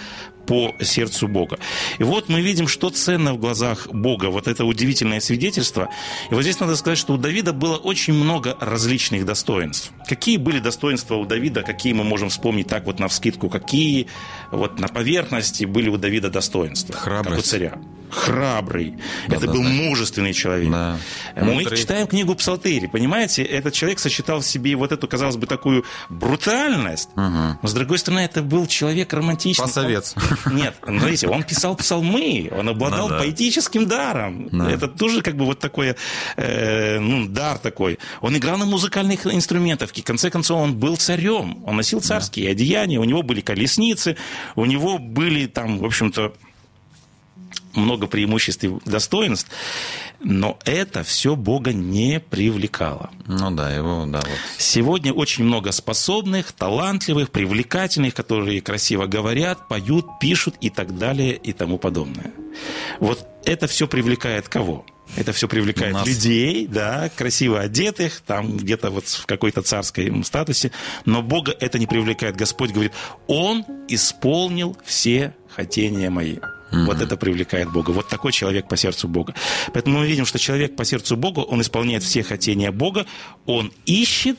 по 0.52 0.76
сердцу 0.82 1.30
Бога. 1.30 1.60
И 1.98 2.04
вот 2.04 2.28
мы 2.28 2.42
видим, 2.42 2.68
что 2.68 2.90
ценно 2.90 3.34
в 3.34 3.38
глазах 3.38 3.88
Бога. 3.88 4.26
Вот 4.26 4.50
это 4.50 4.66
удивительное 4.66 5.22
свидетельство. 5.22 5.88
И 6.30 6.34
вот 6.34 6.42
здесь 6.42 6.60
надо 6.60 6.76
сказать, 6.76 6.98
что 6.98 7.14
у 7.14 7.18
Давида 7.18 7.54
было 7.54 7.78
очень 7.78 8.14
много 8.14 8.58
различных 8.60 9.26
достоинств. 9.26 9.94
Какие 10.10 10.36
были 10.36 10.60
достоинства 10.60 11.16
у 11.16 11.26
Давида, 11.26 11.62
какие 11.64 11.94
мы 11.94 12.04
можем 12.04 12.28
вспомнить 12.28 12.68
так 12.68 12.86
вот 12.86 13.00
на 13.00 13.08
вскидку, 13.08 13.50
какие 13.50 14.08
вот 14.52 14.78
на 14.78 14.90
поверхности 14.90 15.64
были 15.64 15.88
у 15.88 15.96
Давида 15.96 16.30
достоинства? 16.30 16.96
Как 17.02 17.32
у 17.32 17.42
царя. 17.42 17.80
Храбрый. 18.12 18.98
Да, 19.30 19.38
это 19.38 19.48
да, 19.48 19.54
был 19.54 19.64
да. 19.64 19.70
мужественный 19.70 20.34
человек. 20.34 20.70
Да. 20.70 20.98
Мы 21.36 21.54
Мудрый. 21.54 21.78
читаем 21.78 22.08
книгу 22.08 22.36
Псалтыри, 22.36 22.88
понимаете? 22.88 23.44
Этот 23.44 23.74
человек 23.74 24.00
сочетал 24.00 24.42
в 24.42 24.46
себе 24.46 24.76
вот 24.76 24.92
эту, 24.92 25.08
казалось 25.08 25.38
бы, 25.38 25.48
такую 25.48 25.86
брутальность, 26.10 27.10
но, 27.16 27.58
с 27.64 27.74
другой 27.74 28.00
стороны, 28.00 28.20
это 28.22 28.42
был 28.42 28.68
человек 28.68 29.14
романтичный. 29.14 29.66
Пасовец. 29.66 30.14
Нет, 30.46 30.76
смотрите, 30.84 31.28
он 31.28 31.44
писал 31.44 31.76
псалмы, 31.76 32.52
он 32.56 32.70
обладал 32.70 33.10
Ну 33.10 33.16
да. 33.16 33.20
поэтическим 33.20 33.88
даром. 33.88 34.50
Да. 34.52 34.72
Это 34.72 34.88
тоже 34.88 35.22
как 35.22 35.36
бы 35.36 35.46
вот 35.46 35.60
такой, 35.60 35.96
э, 36.38 37.00
ну, 37.00 37.28
дар 37.28 37.58
такой. 37.58 38.00
Он 38.22 38.36
играл 38.38 38.58
на 38.58 38.66
музыкальных 38.66 39.26
инструментах, 39.28 39.92
в 39.92 40.04
конце 40.04 40.30
концов, 40.30 40.60
он 40.62 40.76
был 40.76 40.98
царем, 40.98 41.64
он 41.66 41.76
носил 41.78 42.02
царские 42.02 42.52
одеяния, 42.52 43.00
у 43.00 43.04
него 43.04 43.24
были 43.24 43.42
колесницы, 43.42 44.18
у 44.56 44.66
него 44.66 44.98
были 44.98 45.46
там, 45.48 45.78
в 45.80 45.86
общем-то, 45.86 46.34
много 47.74 48.08
преимуществ 48.08 48.64
и 48.64 48.72
достоинств, 48.86 49.50
но 50.20 50.60
это 50.66 51.04
все 51.04 51.36
Бога 51.36 51.74
не 51.74 52.20
привлекало. 52.20 53.12
Ну 53.26 53.52
да, 53.52 53.74
его, 53.74 54.06
да, 54.06 54.20
вот. 54.20 54.40
Сегодня 54.58 55.14
очень 55.14 55.44
много 55.44 55.72
способных, 55.72 56.52
талантливых, 56.52 57.32
привлекательных, 57.32 58.14
которые 58.14 58.62
красиво 58.62 59.08
говорят, 59.08 59.68
поют, 59.68 60.06
пишут 60.20 60.56
и 60.62 60.70
так 60.70 60.98
далее 60.98 61.36
и 61.36 61.54
тому 61.54 61.78
подобное. 61.78 62.32
Вот 63.00 63.28
это 63.46 63.68
все 63.68 63.88
привлекает 63.88 64.48
кого? 64.48 64.86
Это 65.18 65.34
все 65.34 65.48
привлекает 65.48 65.94
Нас. 65.94 66.08
людей, 66.08 66.68
да, 66.68 67.10
красиво 67.10 67.60
одетых, 67.60 68.22
там 68.22 68.58
где-то 68.58 68.92
вот 68.92 69.06
в 69.06 69.26
какой-то 69.26 69.62
царской 69.62 70.24
статусе, 70.24 70.72
но 71.06 71.22
Бога 71.22 71.56
это 71.60 71.80
не 71.80 71.88
привлекает. 71.88 72.38
Господь 72.38 72.72
говорит, 72.72 72.94
Он 73.28 73.66
исполнил 73.90 74.78
все 74.86 75.36
хотения 75.50 76.10
мои. 76.10 76.38
Вот 76.72 77.02
это 77.02 77.18
привлекает 77.18 77.72
Бога. 77.72 77.92
Вот 77.92 78.08
такой 78.08 78.32
человек 78.32 78.68
по 78.68 78.78
сердцу 78.78 79.08
Бога. 79.08 79.34
Поэтому 79.74 80.00
мы 80.00 80.08
видим, 80.08 80.26
что 80.26 80.40
человек 80.40 80.76
по 80.76 80.86
сердцу 80.86 81.18
Бога, 81.18 81.40
он 81.40 81.62
исполняет 81.62 82.04
все 82.04 82.24
хотения 82.24 82.72
Бога, 82.72 83.06
он 83.46 83.72
ищет 83.86 84.38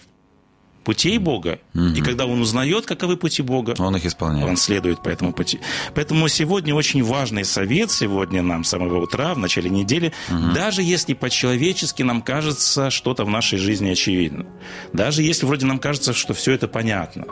путей 0.85 1.19
Бога. 1.19 1.59
И 1.75 2.01
когда 2.01 2.27
он 2.27 2.41
узнает, 2.41 2.87
каковы 2.87 3.17
пути 3.17 3.43
Бога, 3.43 3.75
Он 3.79 3.97
их 3.97 4.05
исполняет. 4.05 4.49
он 4.49 4.57
следует 4.57 5.03
по 5.03 5.09
этому 5.09 5.33
пути. 5.33 5.61
Поэтому 5.95 6.29
сегодня 6.29 6.75
очень 6.75 7.03
важный 7.03 7.45
совет, 7.45 7.91
сегодня 7.91 8.43
нам 8.43 8.65
с 8.65 8.69
самого 8.69 9.01
утра, 9.03 9.35
в 9.35 9.39
начале 9.39 9.71
недели, 9.71 10.13
даже 10.55 10.83
если 10.83 11.15
по-человечески 11.15 12.03
нам 12.03 12.23
кажется 12.23 12.91
что-то 12.91 13.25
в 13.25 13.31
нашей 13.31 13.59
жизни 13.59 13.91
очевидно, 13.91 14.47
даже 14.93 15.23
если 15.23 15.47
вроде 15.47 15.67
нам 15.67 15.79
кажется, 15.79 16.13
что 16.13 16.35
все 16.35 16.53
это 16.53 16.69
понятно, 16.69 17.27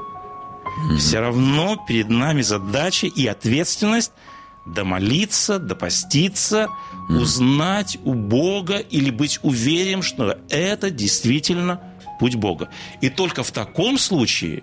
все 0.98 1.20
равно 1.20 1.76
перед 1.88 2.08
нами 2.08 2.42
задача 2.42 3.06
и 3.06 3.26
ответственность 3.26 4.12
домолиться, 4.74 5.58
допоститься, 5.58 6.68
узнать 7.08 7.98
у 8.04 8.14
Бога 8.14 8.78
или 8.78 9.10
быть 9.10 9.40
уверен, 9.42 10.02
что 10.02 10.38
это 10.48 10.90
действительно 10.90 11.80
путь 12.18 12.36
Бога. 12.36 12.68
И 13.00 13.08
только 13.08 13.42
в 13.42 13.50
таком 13.50 13.98
случае 13.98 14.62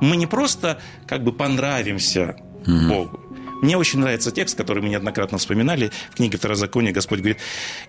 мы 0.00 0.16
не 0.16 0.26
просто 0.26 0.80
как 1.06 1.24
бы 1.24 1.32
понравимся 1.32 2.36
Богу, 2.66 3.20
Мне 3.62 3.76
очень 3.76 3.98
нравится 3.98 4.30
текст, 4.30 4.56
который 4.56 4.82
мы 4.82 4.90
неоднократно 4.90 5.38
вспоминали 5.38 5.90
в 6.10 6.16
книге 6.16 6.38
Второзакония. 6.38 6.92
Господь 6.92 7.20
говорит, 7.20 7.38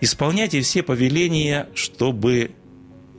исполняйте 0.00 0.60
все 0.62 0.82
повеления, 0.82 1.68
чтобы 1.74 2.52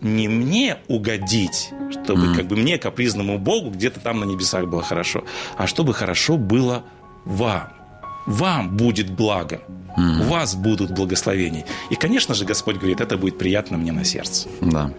не 0.01 0.27
мне 0.27 0.77
угодить, 0.87 1.69
чтобы 1.91 2.27
mm. 2.27 2.35
как 2.35 2.47
бы 2.47 2.55
мне, 2.55 2.77
капризному 2.77 3.37
Богу, 3.37 3.69
где-то 3.69 3.99
там 3.99 4.19
на 4.19 4.25
небесах 4.25 4.67
было 4.67 4.81
хорошо, 4.81 5.23
а 5.55 5.67
чтобы 5.67 5.93
хорошо 5.93 6.37
было 6.37 6.83
вам. 7.23 7.80
Вам 8.25 8.77
будет 8.77 9.09
благо. 9.09 9.61
У 9.97 10.23
вас 10.23 10.55
будут 10.55 10.91
благословения. 10.91 11.65
И, 11.89 11.95
конечно 11.95 12.33
же, 12.33 12.45
Господь 12.45 12.77
говорит, 12.77 13.01
это 13.01 13.17
будет 13.17 13.37
приятно 13.37 13.77
мне 13.77 13.91
на 13.91 14.05
сердце. 14.05 14.47
Да. 14.61 14.91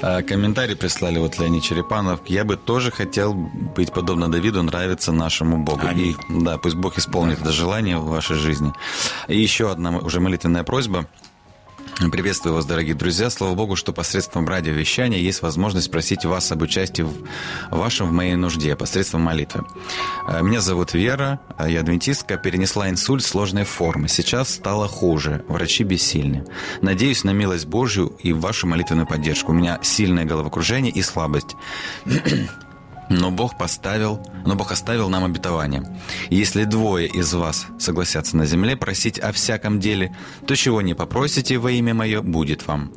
Э, 0.00 0.22
комментарий 0.22 0.76
прислали 0.76 1.18
вот 1.18 1.38
Леонид 1.38 1.64
Черепанов. 1.64 2.20
Я 2.26 2.44
бы 2.44 2.56
тоже 2.56 2.90
хотел 2.92 3.34
быть 3.34 3.92
подобно 3.92 4.30
Давиду, 4.30 4.62
нравиться 4.62 5.12
нашему 5.12 5.58
Богу. 5.64 5.86
Аминь. 5.88 6.16
И 6.28 6.42
да, 6.44 6.56
пусть 6.56 6.76
Бог 6.76 6.98
исполнит 6.98 7.40
это 7.40 7.52
желание 7.52 7.98
в 7.98 8.06
вашей 8.06 8.36
жизни. 8.36 8.72
И 9.26 9.36
еще 9.36 9.72
одна 9.72 9.98
уже 9.98 10.20
молитвенная 10.20 10.62
просьба– 10.62 11.06
Приветствую 11.98 12.54
вас, 12.54 12.64
дорогие 12.64 12.94
друзья. 12.94 13.28
Слава 13.28 13.56
Богу, 13.56 13.74
что 13.74 13.92
посредством 13.92 14.46
радиовещания 14.46 15.18
есть 15.18 15.42
возможность 15.42 15.90
просить 15.90 16.24
вас 16.24 16.52
об 16.52 16.62
участии 16.62 17.02
в 17.02 17.12
вашем 17.72 18.08
в 18.08 18.12
моей 18.12 18.36
нужде 18.36 18.76
посредством 18.76 19.22
молитвы. 19.22 19.64
Э, 20.28 20.40
меня 20.40 20.60
зовут 20.60 20.94
Вера, 20.94 21.40
а 21.56 21.68
я 21.68 21.80
адвентистка, 21.80 22.36
перенесла 22.36 22.88
инсульт 22.88 23.24
сложной 23.24 23.64
формы. 23.64 24.06
Сейчас 24.06 24.48
стало 24.54 24.86
хуже, 24.86 25.44
врачи 25.48 25.82
бессильны. 25.82 26.44
Надеюсь 26.82 27.24
на 27.24 27.30
милость 27.30 27.66
Божью 27.66 28.16
и 28.22 28.32
вашу 28.32 28.68
молитвенную 28.68 29.08
поддержку. 29.08 29.50
У 29.50 29.54
меня 29.56 29.80
сильное 29.82 30.24
головокружение 30.24 30.92
и 30.92 31.02
слабость. 31.02 31.56
Но 33.10 33.30
Бог 33.30 33.56
поставил, 33.56 34.20
но 34.44 34.54
Бог 34.54 34.72
оставил 34.72 35.08
нам 35.08 35.24
обетование. 35.24 35.82
Если 36.30 36.64
двое 36.64 37.08
из 37.08 37.32
вас 37.32 37.66
согласятся 37.78 38.36
на 38.36 38.46
земле 38.46 38.76
просить 38.76 39.18
о 39.18 39.32
всяком 39.32 39.80
деле, 39.80 40.14
то 40.46 40.54
чего 40.56 40.82
не 40.82 40.94
попросите 40.94 41.58
во 41.58 41.70
имя 41.70 41.94
мое, 41.94 42.22
будет 42.22 42.66
вам. 42.66 42.92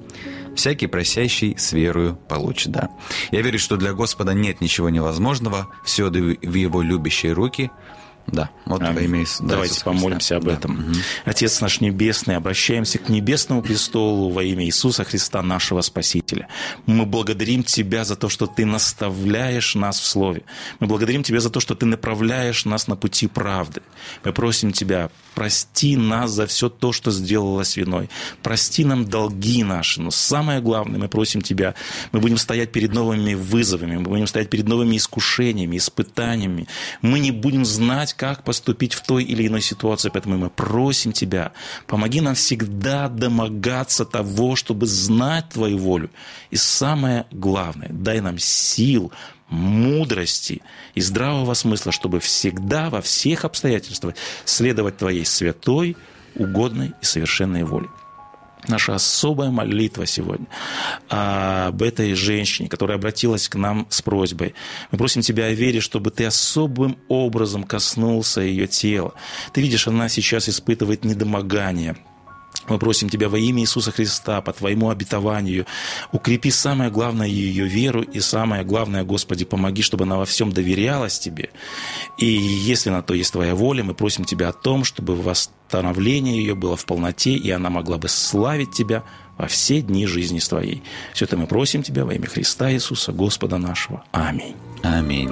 Всякий 0.56 0.88
просящий 0.88 1.56
с 1.58 1.71
верою 1.71 2.17
получит, 2.28 2.71
да. 2.71 2.89
Я 3.32 3.41
верю, 3.41 3.58
что 3.58 3.78
для 3.78 3.93
Господа 3.93 4.34
нет 4.34 4.60
ничего 4.60 4.89
невозможного, 4.89 5.69
все 5.86 6.10
в 6.10 6.54
его 6.54 6.82
любящие 6.82 7.34
руки– 7.34 7.71
да, 8.28 8.50
вот 8.66 8.82
во 8.82 9.02
имя. 9.02 9.26
Давайте 9.42 9.84
помолимся 9.84 10.38
об 10.38 10.46
да. 10.46 10.54
этом. 10.54 10.80
Угу. 10.80 10.96
Отец 11.26 11.62
наш 11.62 11.82
Небесный, 11.82 12.36
обращаемся 12.36 12.98
к 12.98 13.10
Небесному 13.10 13.62
престолу 13.62 14.30
во 14.30 14.44
имя 14.44 14.66
Иисуса 14.66 15.04
Христа, 15.04 15.42
нашего 15.42 15.82
Спасителя. 15.82 16.48
Мы 16.86 17.06
благодарим 17.06 17.64
Тебя 17.64 18.04
за 18.04 18.16
то, 18.16 18.30
что 18.30 18.48
Ты 18.48 18.66
наставляешь 18.66 19.76
нас 19.76 20.00
в 20.00 20.06
Слове. 20.06 20.44
Мы 20.80 20.88
благодарим 20.88 21.24
Тебя 21.24 21.40
за 21.40 21.50
то, 21.50 21.60
что 21.60 21.76
Ты 21.76 21.86
направляешь 21.86 22.66
нас 22.66 22.88
на 22.88 22.96
пути 22.96 23.28
правды. 23.28 23.82
Мы 24.24 24.32
просим 24.34 24.72
Тебя, 24.72 25.10
прости 25.36 25.98
нас 25.98 26.32
за 26.32 26.48
все 26.48 26.70
то, 26.70 26.92
что 26.92 27.12
сделалось 27.12 27.78
виной. 27.78 28.10
Прости 28.42 28.86
нам 28.86 29.06
долги 29.06 29.64
наши. 29.64 30.02
Но 30.02 30.12
самое 30.12 30.62
главное, 30.62 31.00
мы 31.00 31.08
просим 31.08 31.42
Тебя, 31.42 31.76
мы 32.12 32.20
будем 32.20 32.38
стоять 32.38 32.72
перед 32.72 32.94
новыми 32.94 33.34
вызовами, 33.34 33.98
мы 33.98 34.04
будем 34.04 34.28
стоять 34.28 34.50
перед 34.50 34.68
новыми 34.68 34.98
искушениями, 34.98 35.78
испытаниями. 35.78 36.68
Мы 37.02 37.20
не 37.20 37.32
будем 37.32 37.66
знать, 37.66 38.11
как 38.13 38.43
поступить 38.43 38.93
в 38.93 39.02
той 39.02 39.24
или 39.24 39.47
иной 39.47 39.62
ситуации. 39.62 40.10
Поэтому 40.10 40.38
мы 40.38 40.50
просим 40.50 41.12
Тебя, 41.12 41.52
помоги 41.88 42.21
нам 42.21 42.36
всегда 42.36 43.10
домогаться 43.10 44.06
того, 44.06 44.56
чтобы 44.56 44.86
знать 44.86 45.50
Твою 45.50 45.78
волю. 45.78 46.10
И 46.50 46.56
самое 46.56 47.26
главное, 47.32 47.89
дай 47.91 48.21
нам 48.21 48.38
сил, 48.39 49.12
мудрости 49.50 50.62
и 50.95 51.02
здравого 51.02 51.54
смысла, 51.54 51.91
чтобы 51.91 52.19
всегда 52.19 52.89
во 52.89 53.02
всех 53.02 53.45
обстоятельствах 53.45 54.15
следовать 54.45 54.97
Твоей 54.97 55.26
святой, 55.26 55.97
угодной 56.36 56.93
и 57.02 57.06
совершенной 57.06 57.63
воле 57.63 57.88
наша 58.67 58.95
особая 58.95 59.50
молитва 59.50 60.06
сегодня 60.06 60.47
об 61.10 61.82
этой 61.82 62.13
женщине, 62.13 62.69
которая 62.69 62.97
обратилась 62.97 63.50
к 63.50 63.56
нам 63.56 63.88
с 63.89 64.02
просьбой. 64.02 64.54
Мы 64.91 64.97
просим 64.97 65.21
Тебя 65.21 65.45
о 65.45 65.54
вере, 65.54 65.80
чтобы 65.80 66.12
Ты 66.12 66.26
особым 66.26 66.97
образом 67.08 67.63
коснулся 67.63 68.41
ее 68.41 68.67
тела. 68.67 69.13
Ты 69.54 69.62
видишь, 69.62 69.88
она 69.88 70.10
сейчас 70.10 70.50
испытывает 70.50 71.06
недомогание, 71.06 71.95
мы 72.67 72.78
просим 72.80 73.10
Тебя 73.10 73.30
во 73.30 73.38
имя 73.38 73.62
Иисуса 73.62 73.91
Христа, 73.91 74.41
по 74.41 74.54
Твоему 74.54 74.89
обетованию, 74.89 75.65
укрепи 76.12 76.52
самое 76.52 76.89
главное 76.89 77.28
ее 77.28 77.65
веру, 77.65 78.02
и 78.02 78.19
самое 78.19 78.63
главное, 78.63 79.04
Господи, 79.04 79.45
помоги, 79.45 79.82
чтобы 79.82 80.04
она 80.04 80.17
во 80.17 80.26
всем 80.26 80.52
доверялась 80.52 81.19
Тебе. 81.19 81.50
И 82.17 82.26
если 82.26 82.89
на 82.89 83.02
то 83.02 83.13
есть 83.13 83.32
Твоя 83.32 83.56
воля, 83.56 83.84
мы 83.84 83.93
просим 83.93 84.26
Тебя 84.26 84.50
о 84.50 84.54
том, 84.54 84.84
чтобы 84.84 85.15
восстановление 85.15 86.38
ее 86.38 86.56
было 86.56 86.76
в 86.76 86.86
полноте, 86.86 87.34
и 87.34 87.50
она 87.52 87.69
могла 87.69 87.97
бы 87.97 88.08
славить 88.08 88.71
Тебя 88.71 89.04
во 89.38 89.47
все 89.47 89.82
дни 89.82 90.06
жизни 90.06 90.39
Твоей. 90.39 90.84
Все 91.13 91.26
это 91.26 91.38
мы 91.38 91.47
просим 91.47 91.84
Тебя 91.84 92.06
во 92.06 92.13
имя 92.13 92.28
Христа 92.28 92.71
Иисуса, 92.71 93.12
Господа 93.12 93.58
нашего. 93.58 94.04
Аминь. 94.12 94.56
Аминь. 94.84 95.32